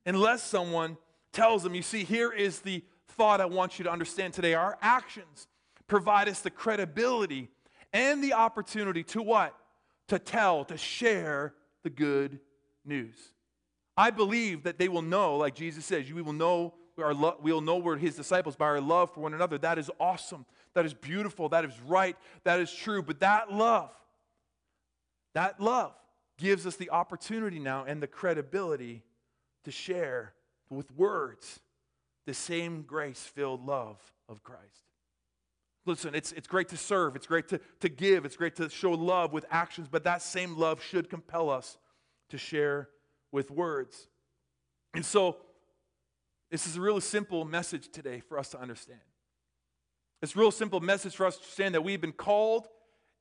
Unless 0.07 0.43
someone 0.43 0.97
tells 1.33 1.63
them. 1.63 1.75
You 1.75 1.83
see, 1.83 2.05
here 2.05 2.33
is 2.33 2.61
the 2.61 2.83
thought 3.09 3.41
I 3.41 3.47
want 3.47 3.79
you 3.79 3.85
to 3.85 3.91
understand 3.91 4.35
today. 4.35 4.55
Our 4.55 4.79
actions 4.81 5.47
provide 5.87 6.29
us 6.29 6.41
the 6.41 6.51
credibility 6.51 7.49
and 7.93 8.23
the 8.23 8.35
opportunity 8.35 9.03
to 9.05 9.23
what? 9.23 9.55
To 10.09 10.19
tell, 10.19 10.65
to 10.67 10.77
share 10.77 11.55
the 11.83 11.91
good 11.91 12.41
news. 12.85 13.17
I 13.97 14.11
believe 14.11 14.63
that 14.65 14.79
they 14.79 14.89
will 14.89 15.03
know, 15.03 15.37
like 15.37 15.55
Jesus 15.55 15.85
says, 15.85 16.11
we 16.13 16.23
will 16.23 16.33
know 16.33 16.75
our 16.99 17.15
lo- 17.15 17.37
we'll 17.41 17.61
know 17.61 17.77
we're 17.77 17.97
his 17.97 18.15
disciples 18.15 18.57
by 18.57 18.67
our 18.67 18.81
love 18.81 19.13
for 19.15 19.21
one 19.21 19.35
another. 19.35 19.59
That 19.59 19.79
is 19.79 19.91
awesome. 19.99 20.45
That 20.75 20.85
is 20.85 20.95
beautiful. 20.95 21.49
That 21.49 21.65
is 21.65 21.73
right. 21.87 22.17
That 22.45 22.61
is 22.61 22.73
true. 22.73 23.03
But 23.03 23.21
that 23.21 23.53
love, 23.53 23.91
that 25.35 25.61
love 25.61 25.95
gives 26.39 26.67
us 26.67 26.77
the 26.77 26.91
opportunity 26.91 27.59
now 27.59 27.85
and 27.85 28.03
the 28.03 28.07
credibility 28.07 29.03
to 29.65 29.71
share 29.71 30.35
with 30.71 30.91
words 30.97 31.61
the 32.27 32.35
same 32.35 32.83
grace 32.83 33.21
filled 33.23 33.65
love 33.65 33.99
of 34.29 34.43
Christ. 34.43 34.87
Listen, 35.87 36.15
it's, 36.15 36.33
it's 36.33 36.47
great 36.47 36.69
to 36.69 36.77
serve, 36.77 37.17
it's 37.17 37.27
great 37.27 37.49
to, 37.49 37.61
to 37.81 37.89
give, 37.89 38.25
it's 38.25 38.37
great 38.37 38.57
to 38.57 38.69
show 38.69 38.93
love 38.93 39.33
with 39.33 39.45
actions, 39.51 39.89
but 39.91 40.05
that 40.05 40.23
same 40.23 40.57
love 40.57 40.83
should 40.83 41.09
compel 41.09 41.51
us 41.51 41.79
to 42.29 42.39
share 42.39 42.89
with 43.33 43.51
words. 43.51 44.07
And 44.95 45.05
so, 45.05 45.37
this 46.51 46.67
is 46.67 46.77
a 46.77 46.81
really 46.81 47.01
simple 47.01 47.45
message 47.45 47.91
today 47.91 48.21
for 48.21 48.39
us 48.39 48.51
to 48.51 48.61
understand. 48.61 49.01
It's 50.21 50.35
a 50.35 50.39
real 50.39 50.51
simple 50.51 50.81
message 50.81 51.17
for 51.17 51.27
us 51.27 51.37
to 51.37 51.43
understand 51.43 51.75
that 51.75 51.83
we've 51.83 52.01
been 52.01 52.13
called. 52.13 52.69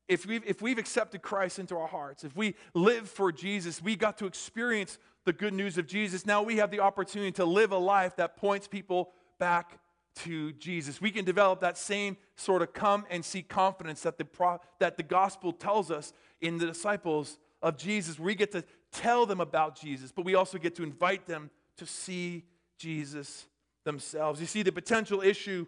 If 0.10 0.26
we've, 0.26 0.43
if 0.45 0.62
we've 0.62 0.78
accepted 0.78 1.22
Christ 1.22 1.60
into 1.60 1.78
our 1.78 1.88
hearts, 1.88 2.26
if 2.26 2.36
we 2.36 2.56
live 2.74 3.10
for 3.10 3.32
Jesus, 3.32 3.82
we 3.82 3.95
got 3.95 4.17
to 4.17 4.26
experience 4.26 4.98
the 5.24 5.32
good 5.32 5.54
news 5.54 5.78
of 5.78 5.88
Jesus. 5.88 6.26
Now 6.26 6.41
we 6.41 6.58
have 6.58 6.72
the 6.72 6.80
opportunity 6.82 7.32
to 7.34 7.45
live 7.45 7.72
a 7.72 7.78
life 7.78 8.15
that 8.17 8.36
points 8.36 8.67
people 8.67 9.12
back 9.38 9.80
to 10.15 10.52
Jesus. 10.54 11.00
We 11.00 11.12
can 11.12 11.24
develop 11.24 11.62
that 11.62 11.78
same 11.78 12.17
sort 12.36 12.62
of 12.62 12.74
come 12.74 13.06
and 13.10 13.24
see 13.24 13.43
confidence 13.43 14.02
that 14.02 14.17
the, 14.17 14.26
pro, 14.26 14.60
that 14.80 14.98
the 14.98 15.04
gospel 15.04 15.54
tells 15.54 15.91
us 15.91 16.12
in 16.41 16.58
the 16.58 16.65
disciples 16.65 17.38
of 17.62 17.78
Jesus. 17.78 18.19
We 18.19 18.34
get 18.34 18.52
to 18.54 18.63
tell 18.91 19.28
them 19.28 19.39
about 19.39 19.80
Jesus, 19.80 20.12
but 20.12 20.26
we 20.26 20.34
also 20.34 20.58
get 20.58 20.76
to 20.76 20.84
invite 20.84 21.28
them 21.28 21.52
to 21.78 21.86
see 21.86 22.43
Jesus 22.78 23.45
themselves. 23.86 24.41
You 24.41 24.48
see, 24.48 24.63
the 24.63 24.72
potential 24.72 25.22
issue 25.22 25.67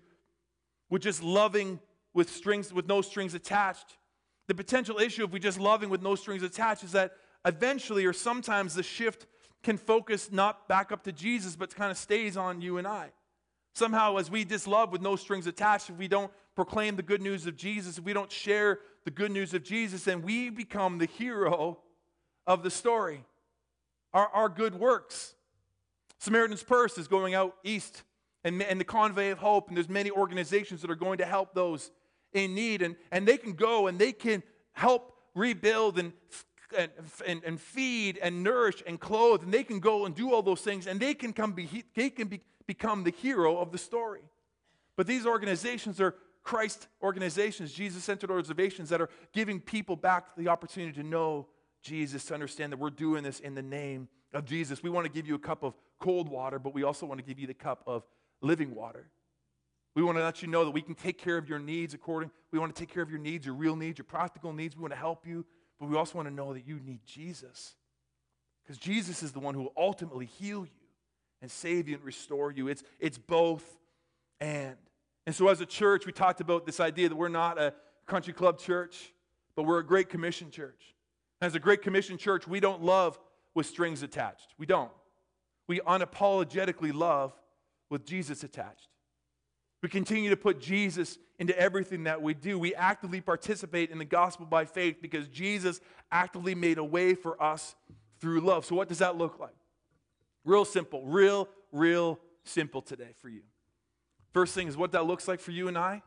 with 0.90 1.04
just 1.04 1.22
loving 1.22 1.80
with 2.14 2.30
strings 2.30 2.74
with 2.74 2.88
no 2.88 3.02
strings 3.02 3.34
attached. 3.34 3.98
The 4.52 4.56
potential 4.56 5.00
issue 5.00 5.24
if 5.24 5.32
we 5.32 5.40
just 5.40 5.62
loving 5.62 5.90
with 5.90 6.02
no 6.02 6.14
strings 6.14 6.44
attached 6.44 6.84
is 6.84 6.92
that 6.92 7.14
eventually 7.46 8.04
or 8.04 8.12
sometimes 8.12 8.74
the 8.76 8.84
shift 8.84 9.26
can 9.64 9.78
focus 9.78 10.30
not 10.30 10.68
back 10.68 10.92
up 10.92 11.06
to 11.06 11.14
Jesus, 11.14 11.56
but 11.56 11.74
kind 11.74 11.90
of 11.90 11.98
stays 11.98 12.36
on 12.36 12.60
you 12.60 12.78
and 12.78 12.86
I. 12.86 13.14
Somehow, 13.74 14.18
as 14.18 14.30
we 14.30 14.44
just 14.44 14.68
love 14.68 14.92
with 14.92 15.02
no 15.02 15.16
strings 15.16 15.48
attached, 15.48 15.90
if 15.90 15.96
we 15.96 16.10
don't 16.10 16.30
proclaim 16.54 16.98
the 16.98 17.02
good 17.02 17.22
news 17.22 17.48
of 17.48 17.56
Jesus, 17.56 17.98
if 17.98 18.04
we 18.04 18.12
don't 18.12 18.30
share 18.30 18.80
the 19.06 19.10
good 19.10 19.32
news 19.32 19.54
of 19.54 19.64
Jesus, 19.64 20.04
then 20.04 20.22
we 20.22 20.50
become 20.50 20.98
the 20.98 21.06
hero 21.06 21.80
of 22.46 22.62
the 22.62 22.70
story. 22.70 23.24
Our, 24.14 24.28
our 24.34 24.50
good 24.50 24.76
works. 24.76 25.34
Samaritan's 26.20 26.62
Purse 26.62 26.98
is 26.98 27.08
going 27.08 27.36
out 27.36 27.56
east, 27.64 28.04
and, 28.44 28.62
and 28.62 28.82
the 28.82 28.84
Convoy 28.84 29.32
of 29.32 29.38
Hope, 29.38 29.70
and 29.70 29.78
there's 29.78 29.88
many 29.88 30.12
organizations 30.12 30.82
that 30.82 30.92
are 30.92 30.96
going 30.96 31.20
to 31.20 31.26
help 31.26 31.54
those 31.54 31.90
in 32.34 32.56
need, 32.56 32.82
and, 32.82 32.96
and 33.12 33.28
they 33.28 33.38
can 33.38 33.54
go 33.54 33.88
and 33.88 34.00
they 34.00 34.12
can 34.12 34.44
help 34.74 35.14
rebuild 35.36 36.00
and 36.00 36.14
and, 37.28 37.44
and, 37.44 37.60
feed 37.60 38.18
and 38.22 38.44
nourish 38.44 38.82
and 38.88 38.98
clothe, 38.98 39.44
and 39.44 39.54
they 39.54 39.64
can 39.64 39.82
go 39.82 40.06
and 40.06 40.16
do 40.16 40.34
all 40.34 40.42
those 40.42 40.62
things, 40.62 40.88
and 40.88 41.02
they 41.02 41.14
can, 41.14 41.34
come 41.34 41.52
be, 41.52 41.84
they 41.96 42.10
can 42.10 42.30
be, 42.30 42.40
become 42.66 43.04
the 43.04 43.12
hero 43.12 43.58
of 43.58 43.74
the 43.74 43.78
story. 43.78 44.22
But 44.96 45.08
these 45.08 45.26
organizations 45.26 46.00
are 46.00 46.16
Christ 46.44 46.88
organizations, 47.02 47.72
Jesus 47.72 48.04
centered 48.04 48.32
organizations 48.32 48.90
that 48.90 49.02
are 49.02 49.10
giving 49.34 49.60
people 49.60 49.96
back 49.96 50.36
the 50.36 50.48
opportunity 50.48 50.94
to 51.02 51.08
know 51.08 51.48
Jesus, 51.82 52.26
to 52.26 52.34
understand 52.34 52.72
that 52.72 52.78
we're 52.78 52.90
doing 52.90 53.24
this 53.24 53.40
in 53.40 53.54
the 53.54 53.62
name 53.62 54.08
of 54.34 54.46
Jesus. 54.46 54.82
We 54.82 54.90
want 54.90 55.06
to 55.06 55.12
give 55.12 55.28
you 55.28 55.36
a 55.36 55.40
cup 55.40 55.64
of 55.64 55.74
cold 56.00 56.30
water, 56.30 56.58
but 56.58 56.74
we 56.74 56.84
also 56.84 57.06
want 57.06 57.20
to 57.20 57.26
give 57.26 57.40
you 57.40 57.48
the 57.48 57.54
cup 57.54 57.84
of 57.86 58.04
living 58.42 58.74
water. 58.74 59.08
We 59.96 60.04
want 60.04 60.18
to 60.18 60.24
let 60.24 60.42
you 60.42 60.48
know 60.48 60.64
that 60.64 60.72
we 60.72 60.82
can 60.82 60.96
take 60.96 61.18
care 61.18 61.38
of 61.38 61.50
your 61.50 61.60
needs 61.60 61.94
according. 61.94 62.32
We 62.52 62.60
want 62.60 62.74
to 62.74 62.80
take 62.80 62.94
care 62.94 63.04
of 63.04 63.10
your 63.10 63.20
needs, 63.20 63.46
your 63.46 63.56
real 63.56 63.76
needs, 63.76 63.98
your 63.98 64.06
practical 64.06 64.54
needs. 64.54 64.76
We 64.76 64.82
want 64.82 64.94
to 64.94 65.00
help 65.00 65.28
you, 65.28 65.46
but 65.80 65.90
we 65.90 65.98
also 65.98 66.16
want 66.16 66.30
to 66.30 66.34
know 66.34 66.54
that 66.54 66.66
you 66.66 66.80
need 66.80 67.02
Jesus. 67.06 67.76
Because 68.64 68.78
Jesus 68.78 69.22
is 69.22 69.32
the 69.32 69.40
one 69.40 69.54
who 69.54 69.64
will 69.64 69.74
ultimately 69.76 70.28
heal 70.28 70.66
you 70.66 70.88
and 71.42 71.52
save 71.52 71.90
you 71.90 71.96
and 71.96 72.04
restore 72.04 72.52
you. 72.52 72.68
It's, 72.68 72.84
it's 73.00 73.18
both 73.18 73.66
and. 74.40 74.76
And 75.28 75.36
so, 75.36 75.50
as 75.50 75.62
a 75.62 75.68
church, 75.68 76.08
we 76.08 76.12
talked 76.12 76.42
about 76.42 76.66
this 76.66 76.80
idea 76.80 77.08
that 77.08 77.16
we're 77.16 77.28
not 77.28 77.60
a 77.60 77.74
country 78.08 78.34
club 78.34 78.58
church, 78.58 79.14
but 79.56 79.64
we're 79.64 79.80
a 79.80 79.86
Great 79.86 80.10
Commission 80.10 80.50
church. 80.50 80.96
As 81.42 81.54
a 81.54 81.60
Great 81.60 81.82
Commission 81.82 82.18
church, 82.18 82.48
we 82.48 82.60
don't 82.60 82.82
love 82.82 83.20
with 83.54 83.66
strings 83.66 84.02
attached. 84.02 84.56
We 84.58 84.66
don't. 84.66 84.92
We 85.68 85.80
unapologetically 85.80 86.94
love 86.94 87.34
with 87.90 88.06
Jesus 88.06 88.44
attached. 88.44 88.88
We 89.82 89.90
continue 89.90 90.30
to 90.30 90.38
put 90.38 90.60
Jesus 90.60 91.18
into 91.40 91.58
everything 91.58 92.04
that 92.04 92.22
we 92.22 92.34
do. 92.36 92.60
We 92.60 92.76
actively 92.76 93.20
participate 93.20 93.90
in 93.90 93.98
the 93.98 94.06
gospel 94.06 94.46
by 94.46 94.66
faith 94.66 94.98
because 95.02 95.28
Jesus 95.28 95.82
actively 96.12 96.54
made 96.54 96.78
a 96.78 96.84
way 96.84 97.16
for 97.16 97.42
us 97.42 97.76
through 98.20 98.42
love. 98.42 98.66
So, 98.66 98.76
what 98.76 98.88
does 98.88 99.00
that 99.00 99.18
look 99.18 99.40
like? 99.40 99.56
Real 100.46 100.66
simple, 100.66 101.04
real, 101.06 101.50
real 101.72 102.20
simple 102.44 102.82
today 102.82 103.14
for 103.18 103.30
you. 103.30 103.42
First 104.34 104.54
thing 104.54 104.68
is 104.68 104.78
what 104.78 104.92
that 104.92 105.06
looks 105.06 105.28
like 105.28 105.40
for 105.40 105.52
you 105.52 105.68
and 105.68 105.78
I 105.78 106.04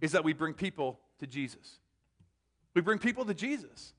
is 0.00 0.12
that 0.12 0.24
we 0.24 0.32
bring 0.32 0.54
people 0.54 0.98
to 1.20 1.26
Jesus. 1.26 1.78
We 2.74 2.82
bring 2.82 2.98
people 2.98 3.24
to 3.24 3.34
Jesus. 3.34 3.94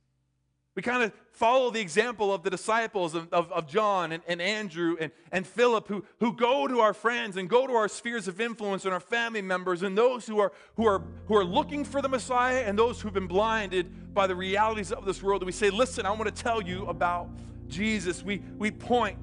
We 0.77 0.83
kind 0.83 1.01
of 1.01 1.11
follow 1.31 1.71
the 1.71 1.79
example 1.79 2.31
of 2.31 2.43
the 2.43 2.51
disciples 2.51 3.15
of, 3.15 3.33
of, 3.33 3.51
of, 3.51 3.67
John 3.67 4.11
and, 4.11 4.21
and 4.27 4.39
Andrew 4.39 4.95
and, 5.01 5.11
and 5.31 5.45
Philip 5.45 5.87
who, 5.87 6.05
who 6.19 6.33
go 6.33 6.67
to 6.67 6.81
our 6.81 6.93
friends 6.93 7.35
and 7.35 7.49
go 7.49 7.65
to 7.65 7.73
our 7.73 7.87
spheres 7.87 8.27
of 8.27 8.39
influence 8.39 8.85
and 8.85 8.93
our 8.93 8.99
family 8.99 9.41
members 9.41 9.81
and 9.81 9.97
those 9.97 10.27
who 10.27 10.37
are, 10.37 10.51
who, 10.75 10.85
are, 10.85 11.01
who 11.25 11.35
are 11.35 11.43
looking 11.43 11.83
for 11.83 11.99
the 11.99 12.07
Messiah 12.07 12.63
and 12.63 12.77
those 12.77 13.01
who've 13.01 13.11
been 13.11 13.25
blinded 13.25 14.13
by 14.13 14.27
the 14.27 14.35
realities 14.35 14.91
of 14.91 15.03
this 15.03 15.23
world. 15.23 15.41
And 15.41 15.47
we 15.47 15.51
say, 15.51 15.71
Listen, 15.71 16.05
I 16.05 16.11
want 16.11 16.25
to 16.25 16.43
tell 16.43 16.61
you 16.61 16.85
about 16.85 17.27
Jesus. 17.67 18.21
We, 18.21 18.43
we 18.59 18.69
point. 18.69 19.17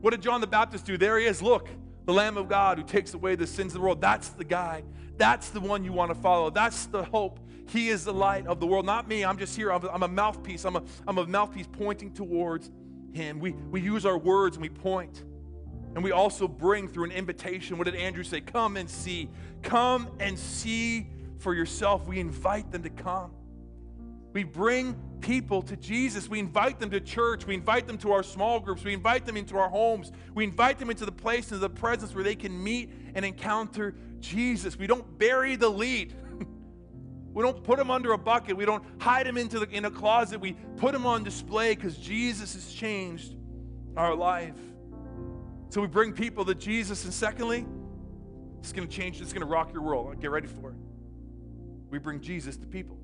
What 0.00 0.12
did 0.12 0.22
John 0.22 0.40
the 0.40 0.46
Baptist 0.46 0.86
do? 0.86 0.96
There 0.96 1.18
he 1.18 1.26
is. 1.26 1.42
Look, 1.42 1.68
the 2.06 2.14
Lamb 2.14 2.38
of 2.38 2.48
God 2.48 2.78
who 2.78 2.84
takes 2.84 3.12
away 3.12 3.34
the 3.34 3.46
sins 3.46 3.74
of 3.74 3.80
the 3.80 3.84
world. 3.84 4.00
That's 4.00 4.30
the 4.30 4.44
guy. 4.44 4.82
That's 5.18 5.50
the 5.50 5.60
one 5.60 5.84
you 5.84 5.92
want 5.92 6.10
to 6.10 6.14
follow. 6.14 6.48
That's 6.48 6.86
the 6.86 7.04
hope. 7.04 7.38
He 7.68 7.88
is 7.88 8.04
the 8.04 8.12
light 8.12 8.46
of 8.46 8.60
the 8.60 8.66
world, 8.66 8.86
not 8.86 9.08
me. 9.08 9.24
I'm 9.24 9.38
just 9.38 9.56
here. 9.56 9.72
I'm 9.72 9.84
a, 9.84 9.88
I'm 9.88 10.02
a 10.02 10.08
mouthpiece. 10.08 10.64
I'm 10.64 10.76
a, 10.76 10.82
I'm 11.06 11.18
a 11.18 11.26
mouthpiece 11.26 11.66
pointing 11.70 12.12
towards 12.12 12.70
Him. 13.12 13.40
We, 13.40 13.52
we 13.52 13.80
use 13.80 14.06
our 14.06 14.18
words 14.18 14.56
and 14.56 14.62
we 14.62 14.68
point. 14.68 15.24
And 15.94 16.04
we 16.04 16.12
also 16.12 16.46
bring 16.46 16.88
through 16.88 17.04
an 17.04 17.12
invitation. 17.12 17.78
What 17.78 17.84
did 17.84 17.94
Andrew 17.94 18.22
say? 18.22 18.40
Come 18.40 18.76
and 18.76 18.88
see. 18.88 19.30
Come 19.62 20.10
and 20.20 20.38
see 20.38 21.08
for 21.38 21.54
yourself. 21.54 22.06
We 22.06 22.20
invite 22.20 22.70
them 22.70 22.82
to 22.82 22.90
come. 22.90 23.32
We 24.32 24.44
bring 24.44 24.94
people 25.20 25.62
to 25.62 25.76
Jesus. 25.76 26.28
We 26.28 26.38
invite 26.38 26.78
them 26.78 26.90
to 26.90 27.00
church. 27.00 27.46
We 27.46 27.54
invite 27.54 27.86
them 27.86 27.96
to 27.98 28.12
our 28.12 28.22
small 28.22 28.60
groups. 28.60 28.84
We 28.84 28.92
invite 28.92 29.24
them 29.24 29.38
into 29.38 29.56
our 29.56 29.70
homes. 29.70 30.12
We 30.34 30.44
invite 30.44 30.78
them 30.78 30.90
into 30.90 31.06
the 31.06 31.12
place, 31.12 31.46
into 31.46 31.58
the 31.58 31.70
presence 31.70 32.14
where 32.14 32.22
they 32.22 32.34
can 32.34 32.62
meet 32.62 32.90
and 33.14 33.24
encounter 33.24 33.94
Jesus. 34.20 34.76
We 34.76 34.86
don't 34.86 35.18
bury 35.18 35.56
the 35.56 35.70
lead. 35.70 36.14
We 37.36 37.42
don't 37.42 37.62
put 37.62 37.76
them 37.76 37.90
under 37.90 38.12
a 38.12 38.18
bucket. 38.18 38.56
We 38.56 38.64
don't 38.64 38.82
hide 38.98 39.26
them 39.26 39.36
into 39.36 39.58
the, 39.58 39.68
in 39.68 39.84
a 39.84 39.90
closet. 39.90 40.40
We 40.40 40.54
put 40.78 40.94
them 40.94 41.04
on 41.04 41.22
display 41.22 41.74
because 41.74 41.98
Jesus 41.98 42.54
has 42.54 42.72
changed 42.72 43.36
our 43.94 44.14
life. 44.14 44.56
So 45.68 45.82
we 45.82 45.86
bring 45.86 46.14
people 46.14 46.46
to 46.46 46.54
Jesus. 46.54 47.04
And 47.04 47.12
secondly, 47.12 47.66
it's 48.60 48.72
going 48.72 48.88
to 48.88 48.96
change, 48.96 49.20
it's 49.20 49.34
going 49.34 49.42
to 49.42 49.46
rock 49.46 49.70
your 49.74 49.82
world. 49.82 50.18
Get 50.18 50.30
ready 50.30 50.46
for 50.46 50.70
it. 50.70 50.76
We 51.90 51.98
bring 51.98 52.22
Jesus 52.22 52.56
to 52.56 52.66
people. 52.66 52.96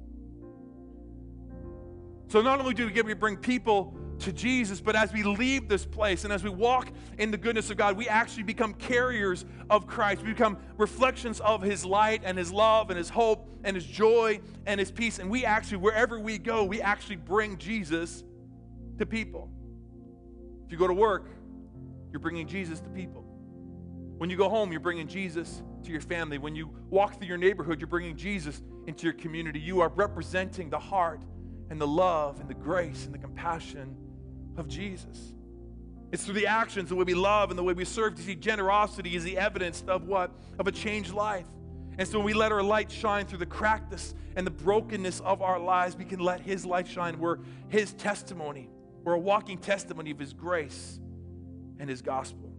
So 2.29 2.41
not 2.41 2.59
only 2.59 2.73
do 2.73 2.91
we 3.05 3.13
bring 3.13 3.37
people 3.37 3.95
to 4.23 4.33
Jesus, 4.33 4.81
but 4.81 4.97
as 4.97 5.13
we 5.13 5.23
leave 5.23 5.69
this 5.69 5.85
place 5.85 6.25
and 6.25 6.33
as 6.33 6.43
we 6.43 6.51
walk 6.51 6.91
in 7.19 7.31
the 7.31 7.37
goodness 7.37 7.71
of 7.71 7.77
God, 7.77 7.97
we 7.97 8.09
actually 8.09 8.43
become 8.43 8.75
carriers 8.75 9.45
of 9.71 9.87
Christ. 9.87 10.23
We 10.23 10.31
become 10.31 10.59
reflections 10.79 11.41
of 11.41 11.63
His 11.63 11.85
light 11.85 12.23
and 12.25 12.39
His 12.39 12.53
love 12.53 12.91
and 12.91 12.99
His 12.99 13.09
hope 13.09 13.51
and 13.65 13.77
His 13.77 13.85
joy 13.85 14.41
and 14.67 14.81
His 14.81 14.91
peace. 14.91 15.19
And 15.19 15.31
we 15.31 15.45
actually, 15.45 15.79
wherever 15.79 16.19
we 16.19 16.39
go, 16.39 16.65
we 16.65 16.81
actually 16.81 17.17
bring 17.17 17.59
Jesus 17.59 18.25
to 18.99 19.07
people. 19.07 19.51
If 20.67 20.73
you 20.73 20.79
go 20.79 20.87
to 20.87 20.95
work, 20.95 21.29
you're 22.11 22.21
bringing 22.21 22.47
Jesus 22.47 22.81
to 22.81 22.89
people. 22.89 23.25
When 24.19 24.31
you 24.31 24.37
go 24.37 24.49
home, 24.49 24.71
you're 24.71 24.81
bringing 24.81 25.09
Jesus 25.09 25.63
to 25.85 25.91
your 25.91 26.01
family. 26.01 26.39
When 26.39 26.55
you 26.55 26.71
walk 26.91 27.19
through 27.19 27.29
your 27.29 27.39
neighborhood, 27.39 27.81
you're 27.81 27.89
bringing 27.89 28.17
Jesus 28.17 28.63
into 28.87 29.05
your 29.05 29.15
community. 29.15 29.59
You 29.59 29.81
are 29.81 29.89
representing 29.89 30.71
the 30.71 30.79
heart 30.79 31.23
and 31.71 31.81
the 31.81 31.87
love 31.87 32.39
and 32.39 32.49
the 32.49 32.55
grace 32.55 33.07
and 33.07 33.15
the 33.15 33.19
compassion 33.19 33.97
of 34.57 34.69
Jesus. 34.69 35.33
It's 36.13 36.25
through 36.25 36.35
the 36.35 36.47
actions, 36.47 36.91
the 36.91 36.95
way 36.95 37.05
we 37.05 37.15
love 37.15 37.51
and 37.51 37.59
the 37.59 37.63
way 37.63 37.73
we 37.73 37.87
serve 37.87 38.17
to 38.17 38.23
see 38.23 38.35
generosity 38.35 39.17
is 39.17 39.25
the 39.25 39.39
evidence 39.39 39.83
of 39.89 40.07
what? 40.07 40.31
Of 40.59 40.67
a 40.67 40.73
changed 40.73 41.15
life. 41.15 41.47
And 41.99 42.07
so 42.07 42.19
when 42.19 42.27
we 42.27 42.35
let 42.35 42.53
our 42.53 42.63
light 42.63 42.91
shine 42.91 43.27
through 43.27 43.39
the 43.39 43.47
crackness 43.47 44.15
and 44.37 44.47
the 44.47 44.51
brokenness 44.51 45.21
of 45.21 45.41
our 45.41 45.59
lives, 45.59 45.97
we 45.97 46.05
can 46.05 46.21
let 46.21 46.41
His 46.41 46.67
light 46.67 46.87
shine. 46.87 47.19
We're 47.19 47.39
His 47.69 47.95
testimony. 47.95 48.69
We're 49.05 49.15
a 49.15 49.19
walking 49.19 49.59
testimony 49.59 50.11
of 50.11 50.19
His 50.19 50.33
grace 50.33 51.01
and 51.79 51.89
His 51.89 52.03
gospel. 52.03 52.53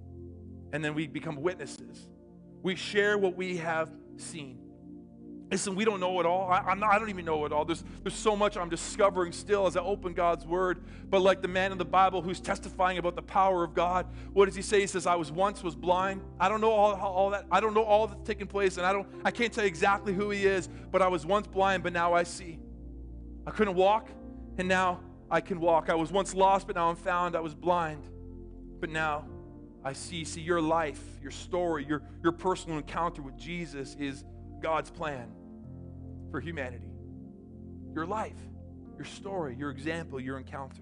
And 0.72 0.84
then 0.84 0.96
we 0.96 1.08
become 1.08 1.36
witnesses. 1.36 2.08
We 2.64 2.76
share 2.76 3.18
what 3.18 3.36
we 3.36 3.58
have 3.58 3.92
seen. 4.18 4.63
Listen, 5.54 5.76
we 5.76 5.86
don't 5.86 6.00
know 6.00 6.20
it 6.20 6.26
all. 6.26 6.50
I, 6.50 6.74
not, 6.74 6.92
I, 6.92 6.98
don't 6.98 7.12
even 7.12 7.26
know 7.26 7.46
it 7.46 7.52
all. 7.52 7.64
There's, 7.64 7.84
there's 8.02 8.16
so 8.16 8.36
much 8.36 8.58
I'm 8.58 8.70
discovering 8.70 9.32
still 9.32 9.68
as 9.68 9.78
I 9.78 9.82
open 9.82 10.14
God's 10.14 10.48
word. 10.48 10.84
But 11.12 11.22
like 11.22 11.44
the 11.44 11.48
man 11.48 11.72
in 11.72 11.78
the 11.78 11.86
Bible 11.86 12.24
who's 12.24 12.40
testifying 12.40 12.98
about 12.98 13.16
the 13.16 13.22
power 13.22 13.64
of 13.64 13.76
God, 13.76 14.08
what 14.34 14.46
does 14.46 14.56
he 14.56 14.64
say? 14.64 14.82
He 14.82 14.88
says, 14.88 15.06
I 15.06 15.14
was 15.14 15.32
once 15.32 15.62
was 15.62 15.76
blind. 15.76 16.22
I 16.40 16.50
don't 16.50 16.60
know 16.60 16.72
all, 16.72 16.96
all 16.96 17.30
that. 17.30 17.46
I 17.52 17.60
don't 17.60 17.76
know 17.76 17.84
all 17.84 18.08
that's 18.08 18.28
taking 18.28 18.48
place, 18.48 18.78
and 18.78 18.86
I 18.86 18.94
don't 18.94 19.08
I 19.24 19.30
can't 19.30 19.54
tell 19.54 19.64
you 19.64 19.68
exactly 19.68 20.12
who 20.12 20.32
he 20.32 20.48
is, 20.48 20.70
but 20.92 21.04
I 21.04 21.08
was 21.08 21.24
once 21.24 21.46
blind, 21.46 21.84
but 21.84 21.94
now 21.94 22.16
I 22.16 22.24
see. 22.24 22.58
I 23.46 23.52
couldn't 23.52 23.76
walk, 23.76 24.10
and 24.58 24.68
now 24.68 25.02
I 25.30 25.40
can 25.40 25.60
walk. 25.60 25.88
I 25.88 25.94
was 25.94 26.12
once 26.12 26.34
lost, 26.34 26.66
but 26.66 26.76
now 26.76 26.90
I'm 26.90 26.96
found. 26.96 27.36
I 27.36 27.42
was 27.42 27.54
blind, 27.54 28.08
but 28.80 28.90
now 28.90 29.28
I 29.86 29.94
see. 29.94 30.24
See, 30.24 30.42
your 30.42 30.62
life, 30.64 31.00
your 31.22 31.30
story, 31.30 31.86
your, 31.88 32.02
your 32.24 32.32
personal 32.32 32.80
encounter 32.80 33.22
with 33.22 33.38
Jesus 33.38 33.96
is 34.00 34.24
God's 34.60 34.90
plan 34.90 35.30
for 36.34 36.40
humanity. 36.40 36.90
Your 37.94 38.08
life, 38.08 38.34
your 38.98 39.06
story, 39.06 39.56
your 39.56 39.70
example, 39.70 40.20
your 40.20 40.40
encounter. 40.40 40.82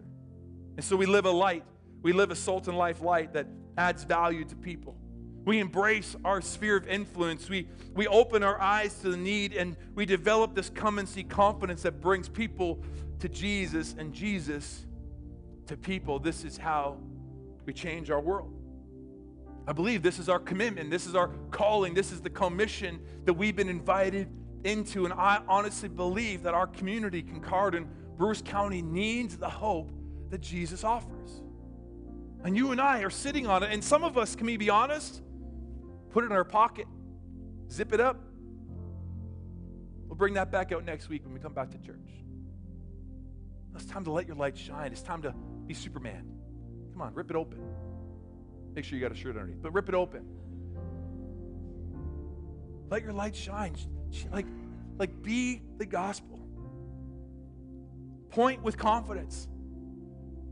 And 0.78 0.86
so 0.86 0.96
we 0.96 1.06
live 1.06 1.26
a 1.26 1.32
light. 1.32 1.66
We 2.02 2.14
live 2.14 2.32
a 2.32 2.38
salt 2.38 2.70
and 2.70 2.78
life 2.78 3.02
light 3.02 3.34
that 3.34 3.48
adds 3.78 4.06
value 4.06 4.46
to 4.46 4.56
people. 4.56 4.96
We 5.44 5.60
embrace 5.60 6.16
our 6.24 6.40
sphere 6.40 6.78
of 6.78 6.88
influence. 6.88 7.50
We, 7.50 7.68
we 7.94 8.08
open 8.08 8.44
our 8.44 8.62
eyes 8.62 8.94
to 9.02 9.10
the 9.10 9.18
need 9.18 9.52
and 9.52 9.76
we 9.94 10.06
develop 10.06 10.56
this 10.56 10.70
come 10.70 11.00
and 11.00 11.10
see 11.10 11.24
confidence 11.24 11.82
that 11.82 12.00
brings 12.00 12.30
people 12.30 12.82
to 13.20 13.28
Jesus 13.28 13.94
and 13.98 14.14
Jesus 14.14 14.86
to 15.68 15.76
people. 15.76 16.18
This 16.18 16.46
is 16.46 16.56
how 16.56 16.98
we 17.66 17.74
change 17.74 18.10
our 18.10 18.22
world. 18.22 18.54
I 19.68 19.74
believe 19.74 20.02
this 20.02 20.18
is 20.18 20.30
our 20.30 20.40
commitment. 20.40 20.90
This 20.90 21.06
is 21.06 21.14
our 21.14 21.28
calling. 21.52 21.94
This 21.94 22.14
is 22.14 22.22
the 22.22 22.30
commission 22.30 23.02
that 23.26 23.34
we've 23.34 23.56
been 23.56 23.68
invited 23.68 24.30
into. 24.64 25.06
And 25.06 25.14
I 25.14 25.42
honestly 25.48 25.90
believe 25.90 26.44
that 26.44 26.54
our 26.54 26.68
community, 26.68 27.24
Kincardine 27.24 27.78
and 27.78 28.18
Bruce 28.18 28.42
County, 28.42 28.82
needs 28.82 29.38
the 29.38 29.50
hope 29.50 29.92
that 30.30 30.42
Jesus 30.42 30.84
offers. 30.84 31.42
And 32.44 32.58
you 32.58 32.72
and 32.72 32.82
I 32.82 33.02
are 33.04 33.10
sitting 33.10 33.48
on 33.48 33.64
it. 33.64 33.72
And 33.72 33.84
some 33.84 34.04
of 34.04 34.18
us, 34.18 34.36
can 34.36 34.46
we 34.46 34.58
be 34.58 34.70
honest? 34.70 35.22
Put 36.12 36.24
it 36.24 36.28
in 36.28 36.34
our 36.34 36.44
pocket, 36.44 36.88
zip 37.70 37.94
it 37.94 38.00
up. 38.00 38.18
We'll 40.08 40.18
bring 40.18 40.34
that 40.34 40.52
back 40.52 40.72
out 40.72 40.84
next 40.84 41.08
week 41.08 41.24
when 41.24 41.34
we 41.34 41.40
come 41.40 41.54
back 41.54 41.72
to 41.72 41.78
church. 41.78 41.98
It's 43.76 43.86
time 43.86 44.04
to 44.04 44.12
let 44.12 44.28
your 44.28 44.36
light 44.36 44.58
shine. 44.58 44.92
It's 44.92 45.02
time 45.02 45.22
to 45.22 45.34
be 45.66 45.74
Superman. 45.74 46.26
Come 46.92 47.02
on, 47.02 47.14
rip 47.14 47.30
it 47.30 47.38
open. 47.38 47.60
Make 48.74 48.86
sure 48.86 48.98
you 48.98 49.04
got 49.04 49.12
a 49.12 49.16
shirt 49.20 49.38
underneath, 49.38 49.62
but 49.62 49.74
rip 49.74 49.90
it 49.90 49.96
open. 49.96 50.26
Let 52.90 53.04
your 53.04 53.14
light 53.14 53.36
shine. 53.36 53.76
Like, 54.32 54.48
like 54.98 55.22
be 55.22 55.62
the 55.78 55.86
gospel. 55.86 56.40
Point 58.30 58.62
with 58.64 58.78
confidence. 58.78 59.48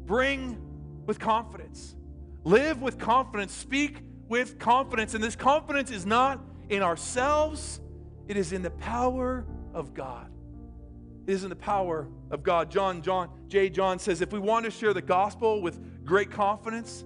Bring 0.05 0.61
with 1.05 1.19
confidence. 1.19 1.95
Live 2.43 2.81
with 2.81 2.97
confidence. 2.97 3.53
Speak 3.53 4.01
with 4.27 4.59
confidence. 4.59 5.13
And 5.13 5.23
this 5.23 5.35
confidence 5.35 5.91
is 5.91 6.05
not 6.05 6.39
in 6.69 6.83
ourselves, 6.83 7.81
it 8.27 8.37
is 8.37 8.53
in 8.53 8.61
the 8.61 8.69
power 8.69 9.45
of 9.73 9.93
God. 9.93 10.31
It 11.25 11.33
is 11.33 11.43
in 11.43 11.49
the 11.49 11.55
power 11.55 12.07
of 12.31 12.43
God. 12.43 12.71
John, 12.71 13.01
John, 13.01 13.29
J. 13.47 13.69
John 13.69 13.99
says 13.99 14.21
if 14.21 14.31
we 14.31 14.39
want 14.39 14.65
to 14.65 14.71
share 14.71 14.93
the 14.93 15.01
gospel 15.01 15.61
with 15.61 16.05
great 16.05 16.31
confidence, 16.31 17.03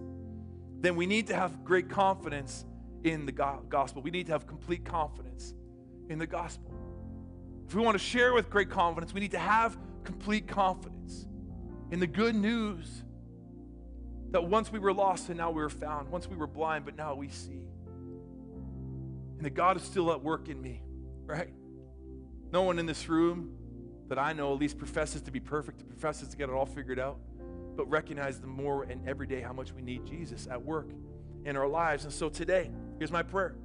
then 0.81 0.95
we 0.95 1.05
need 1.05 1.27
to 1.27 1.35
have 1.35 1.63
great 1.63 1.89
confidence 1.89 2.65
in 3.03 3.25
the 3.25 3.31
gospel. 3.31 4.01
We 4.01 4.11
need 4.11 4.25
to 4.27 4.33
have 4.33 4.47
complete 4.47 4.83
confidence 4.85 5.33
in 6.09 6.19
the 6.19 6.27
gospel. 6.27 6.73
If 7.67 7.75
we 7.75 7.81
want 7.81 7.95
to 7.95 8.03
share 8.03 8.33
with 8.33 8.49
great 8.49 8.69
confidence, 8.69 9.13
we 9.13 9.21
need 9.21 9.31
to 9.31 9.39
have 9.39 9.77
complete 10.03 10.47
confidence 10.47 11.27
in 11.91 11.99
the 11.99 12.07
good 12.07 12.35
news 12.35 13.03
that 14.31 14.43
once 14.43 14.71
we 14.71 14.79
were 14.79 14.93
lost 14.93 15.29
and 15.29 15.37
now 15.37 15.51
we 15.51 15.61
were 15.61 15.69
found, 15.69 16.09
once 16.09 16.27
we 16.27 16.35
were 16.35 16.47
blind 16.47 16.85
but 16.85 16.95
now 16.95 17.13
we 17.15 17.29
see. 17.29 17.61
And 19.37 19.45
that 19.45 19.53
God 19.53 19.77
is 19.77 19.83
still 19.83 20.11
at 20.11 20.21
work 20.21 20.49
in 20.49 20.61
me, 20.61 20.81
right? 21.25 21.49
No 22.51 22.63
one 22.63 22.79
in 22.79 22.85
this 22.85 23.07
room 23.09 23.55
that 24.09 24.17
I 24.17 24.33
know 24.33 24.53
at 24.53 24.59
least 24.59 24.77
professes 24.77 25.21
to 25.23 25.31
be 25.31 25.39
perfect, 25.39 25.87
professes 25.87 26.29
to 26.29 26.37
get 26.37 26.49
it 26.49 26.53
all 26.53 26.65
figured 26.65 26.99
out, 26.99 27.19
but 27.75 27.89
recognize 27.89 28.39
the 28.39 28.47
more 28.47 28.83
and 28.83 29.07
every 29.07 29.27
day 29.27 29.41
how 29.41 29.53
much 29.53 29.71
we 29.73 29.81
need 29.81 30.05
Jesus 30.05 30.47
at 30.49 30.61
work 30.61 30.89
in 31.45 31.55
our 31.57 31.67
lives. 31.67 32.03
And 32.03 32.13
so 32.13 32.29
today, 32.29 32.69
here's 32.99 33.11
my 33.11 33.23
prayer. 33.23 33.55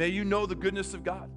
May 0.00 0.08
you 0.08 0.24
know 0.24 0.46
the 0.46 0.54
goodness 0.54 0.94
of 0.94 1.04
God. 1.04 1.30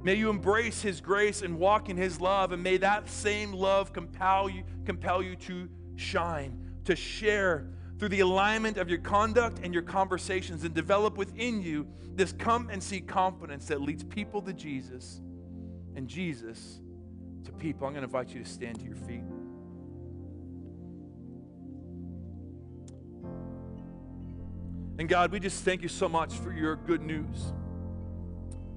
May 0.00 0.14
you 0.14 0.30
embrace 0.30 0.80
his 0.80 1.00
grace 1.00 1.42
and 1.42 1.58
walk 1.58 1.88
in 1.88 1.96
his 1.96 2.20
love, 2.20 2.52
and 2.52 2.62
may 2.62 2.76
that 2.76 3.08
same 3.08 3.52
love 3.52 3.92
compel 3.92 4.48
you, 4.48 4.62
compel 4.84 5.24
you 5.24 5.34
to 5.34 5.68
shine, 5.96 6.56
to 6.84 6.94
share 6.94 7.66
through 7.98 8.10
the 8.10 8.20
alignment 8.20 8.76
of 8.76 8.88
your 8.88 9.00
conduct 9.00 9.58
and 9.64 9.74
your 9.74 9.82
conversations, 9.82 10.62
and 10.62 10.72
develop 10.72 11.16
within 11.16 11.60
you 11.60 11.84
this 12.14 12.30
come 12.30 12.70
and 12.70 12.80
see 12.80 13.00
confidence 13.00 13.66
that 13.66 13.80
leads 13.80 14.04
people 14.04 14.40
to 14.42 14.52
Jesus 14.52 15.20
and 15.96 16.06
Jesus 16.06 16.78
to 17.42 17.50
people. 17.50 17.88
I'm 17.88 17.92
going 17.92 18.02
to 18.02 18.06
invite 18.06 18.32
you 18.32 18.44
to 18.44 18.48
stand 18.48 18.78
to 18.78 18.84
your 18.84 18.94
feet. 18.94 19.24
And 24.98 25.08
God, 25.08 25.32
we 25.32 25.40
just 25.40 25.64
thank 25.64 25.82
you 25.82 25.88
so 25.88 26.08
much 26.08 26.34
for 26.34 26.52
your 26.52 26.76
good 26.76 27.02
news. 27.02 27.52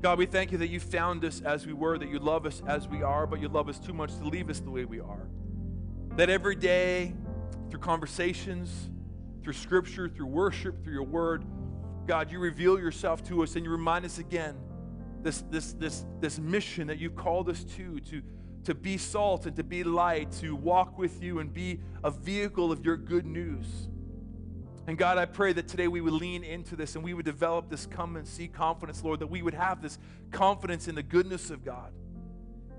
God, 0.01 0.17
we 0.17 0.25
thank 0.25 0.51
you 0.51 0.57
that 0.59 0.69
you 0.69 0.79
found 0.79 1.25
us 1.25 1.41
as 1.41 1.65
we 1.65 1.73
were, 1.73 1.97
that 1.97 2.09
you 2.09 2.19
love 2.19 2.45
us 2.45 2.61
as 2.67 2.87
we 2.87 3.01
are, 3.01 3.25
but 3.25 3.41
you 3.41 3.47
love 3.47 3.69
us 3.69 3.79
too 3.79 3.93
much 3.93 4.15
to 4.17 4.23
leave 4.23 4.49
us 4.49 4.59
the 4.59 4.69
way 4.69 4.85
we 4.85 4.99
are. 4.99 5.27
That 6.15 6.29
every 6.29 6.55
day, 6.55 7.13
through 7.69 7.79
conversations, 7.79 8.89
through 9.43 9.53
scripture, 9.53 10.07
through 10.07 10.27
worship, 10.27 10.83
through 10.83 10.93
your 10.93 11.03
word, 11.03 11.43
God, 12.07 12.31
you 12.31 12.39
reveal 12.39 12.79
yourself 12.79 13.23
to 13.25 13.41
us 13.41 13.55
and 13.55 13.65
you 13.65 13.71
remind 13.71 14.05
us 14.05 14.19
again 14.19 14.55
this, 15.21 15.43
this, 15.49 15.73
this, 15.73 16.05
this 16.19 16.37
mission 16.37 16.87
that 16.87 16.99
you've 16.99 17.15
called 17.15 17.49
us 17.49 17.63
to, 17.63 17.99
to, 18.01 18.21
to 18.65 18.75
be 18.75 18.97
salt 18.97 19.47
and 19.47 19.55
to 19.55 19.63
be 19.63 19.83
light, 19.83 20.31
to 20.33 20.55
walk 20.55 20.97
with 20.99 21.21
you 21.23 21.39
and 21.39 21.51
be 21.51 21.79
a 22.03 22.11
vehicle 22.11 22.71
of 22.71 22.85
your 22.85 22.95
good 22.95 23.25
news. 23.25 23.89
And 24.87 24.97
God, 24.97 25.17
I 25.17 25.25
pray 25.25 25.51
that 25.53 25.67
today 25.67 25.87
we 25.87 25.99
would 25.99 26.13
lean 26.13 26.43
into 26.43 26.75
this 26.75 26.95
and 26.95 27.03
we 27.03 27.13
would 27.13 27.25
develop 27.25 27.69
this 27.69 27.85
come 27.87 28.17
and 28.17 28.27
see 28.27 28.47
confidence, 28.47 29.03
Lord, 29.03 29.19
that 29.19 29.27
we 29.27 29.41
would 29.41 29.55
have 29.55 29.81
this 29.81 29.97
confidence 30.31 30.87
in 30.87 30.95
the 30.95 31.03
goodness 31.03 31.49
of 31.49 31.65
God. 31.65 31.91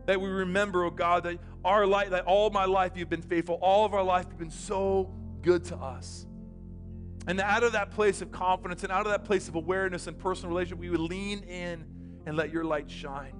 That 0.06 0.20
we 0.20 0.28
remember, 0.28 0.84
oh 0.84 0.90
God, 0.90 1.24
that 1.24 1.38
our 1.64 1.84
life, 1.84 2.10
that 2.10 2.26
all 2.26 2.50
my 2.50 2.64
life 2.64 2.92
you've 2.94 3.10
been 3.10 3.22
faithful, 3.22 3.56
all 3.60 3.84
of 3.84 3.92
our 3.92 4.04
life 4.04 4.26
you've 4.28 4.38
been 4.38 4.50
so 4.50 5.12
good 5.42 5.64
to 5.64 5.76
us. 5.76 6.26
And 7.26 7.40
out 7.40 7.64
of 7.64 7.72
that 7.72 7.90
place 7.90 8.22
of 8.22 8.30
confidence 8.30 8.84
and 8.84 8.92
out 8.92 9.04
of 9.04 9.10
that 9.10 9.24
place 9.24 9.48
of 9.48 9.56
awareness 9.56 10.06
and 10.06 10.16
personal 10.16 10.50
relationship, 10.50 10.78
we 10.78 10.90
would 10.90 11.00
lean 11.00 11.40
in 11.40 11.84
and 12.24 12.36
let 12.36 12.52
your 12.52 12.62
light 12.62 12.88
shine. 12.88 13.34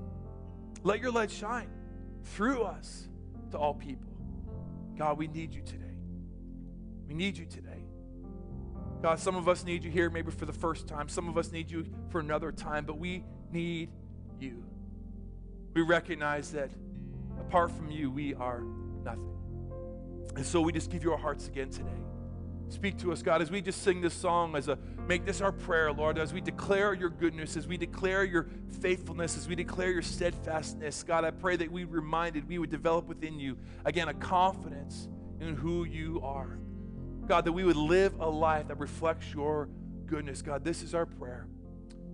Let 0.83 1.01
your 1.01 1.13
light 1.13 1.31
shine 1.31 1.69
through 2.25 2.63
us 2.63 3.07
to 3.53 3.59
all 3.59 3.75
people. 3.75 4.13
God, 4.99 5.19
we 5.19 5.29
need 5.29 5.55
you 5.55 5.63
today. 5.63 5.85
We 7.07 7.15
need 7.15 7.39
you 7.39 7.47
today. 7.47 7.76
God, 9.07 9.21
some 9.21 9.37
of 9.37 9.49
us 9.49 9.65
need 9.65 9.85
you 9.85 9.91
here 9.93 10.11
maybe 10.11 10.33
for 10.33 10.47
the 10.47 10.53
first 10.53 10.89
time. 10.89 11.09
Some 11.09 11.29
of 11.29 11.39
us 11.39 11.53
need 11.53 11.71
you 11.71 11.87
for 12.09 12.19
another 12.19 12.51
time, 12.51 12.85
but 12.85 12.99
we 12.99 13.23
need 13.53 13.89
you. 14.41 14.65
We 15.75 15.83
recognize 15.83 16.51
that 16.51 16.71
apart 17.39 17.71
from 17.71 17.89
you, 17.89 18.11
we 18.11 18.35
are 18.35 18.63
nothing. 19.05 19.31
And 20.35 20.45
so 20.45 20.61
we 20.61 20.73
just 20.73 20.91
give 20.91 21.05
you 21.05 21.13
our 21.13 21.19
hearts 21.19 21.47
again 21.47 21.71
today. 21.71 21.87
Speak 22.69 22.99
to 22.99 23.13
us, 23.13 23.23
God, 23.23 23.43
as 23.43 23.49
we 23.49 23.61
just 23.63 23.83
sing 23.83 24.01
this 24.01 24.13
song, 24.13 24.57
as 24.57 24.67
a 24.67 24.77
make 25.07 25.25
this 25.25 25.41
our 25.41 25.53
prayer, 25.53 25.93
Lord, 25.93 26.19
as 26.19 26.33
we 26.33 26.41
declare 26.41 26.93
your 26.93 27.11
goodness, 27.11 27.57
as 27.57 27.69
we 27.69 27.77
declare 27.77 28.25
your 28.25 28.49
faithfulness, 28.81 29.37
as 29.37 29.47
we 29.47 29.55
declare 29.55 29.93
your 29.93 30.03
steadfastness. 30.03 31.05
God, 31.05 31.25
I 31.25 31.31
pray 31.31 31.55
that 31.55 31.71
we 31.71 31.85
reminded, 31.85 32.49
we 32.49 32.59
would 32.59 32.71
develop 32.71 33.07
within 33.07 33.39
you 33.39 33.57
again 33.85 34.09
a 34.09 34.15
confidence 34.15 35.07
in 35.39 35.55
who 35.55 35.85
you 35.85 36.21
are. 36.25 36.59
God, 37.27 37.45
that 37.45 37.53
we 37.53 37.65
would 37.65 37.77
live 37.77 38.21
a 38.21 38.29
life 38.29 38.69
that 38.69 38.79
reflects 38.79 39.33
your 39.35 39.69
goodness. 40.07 40.43
God, 40.43 40.65
this 40.65 40.83
is 40.83 40.95
our 40.95 41.07
prayer. 41.07 41.49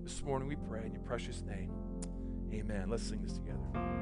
This 0.02 0.22
morning 0.22 0.48
we 0.48 0.56
pray 0.56 0.86
in 0.86 0.92
your 0.92 1.02
precious 1.02 1.42
name. 1.42 1.70
Amen. 2.52 2.88
Let's 2.88 3.02
sing 3.02 3.22
this 3.22 3.34
together. 3.34 3.92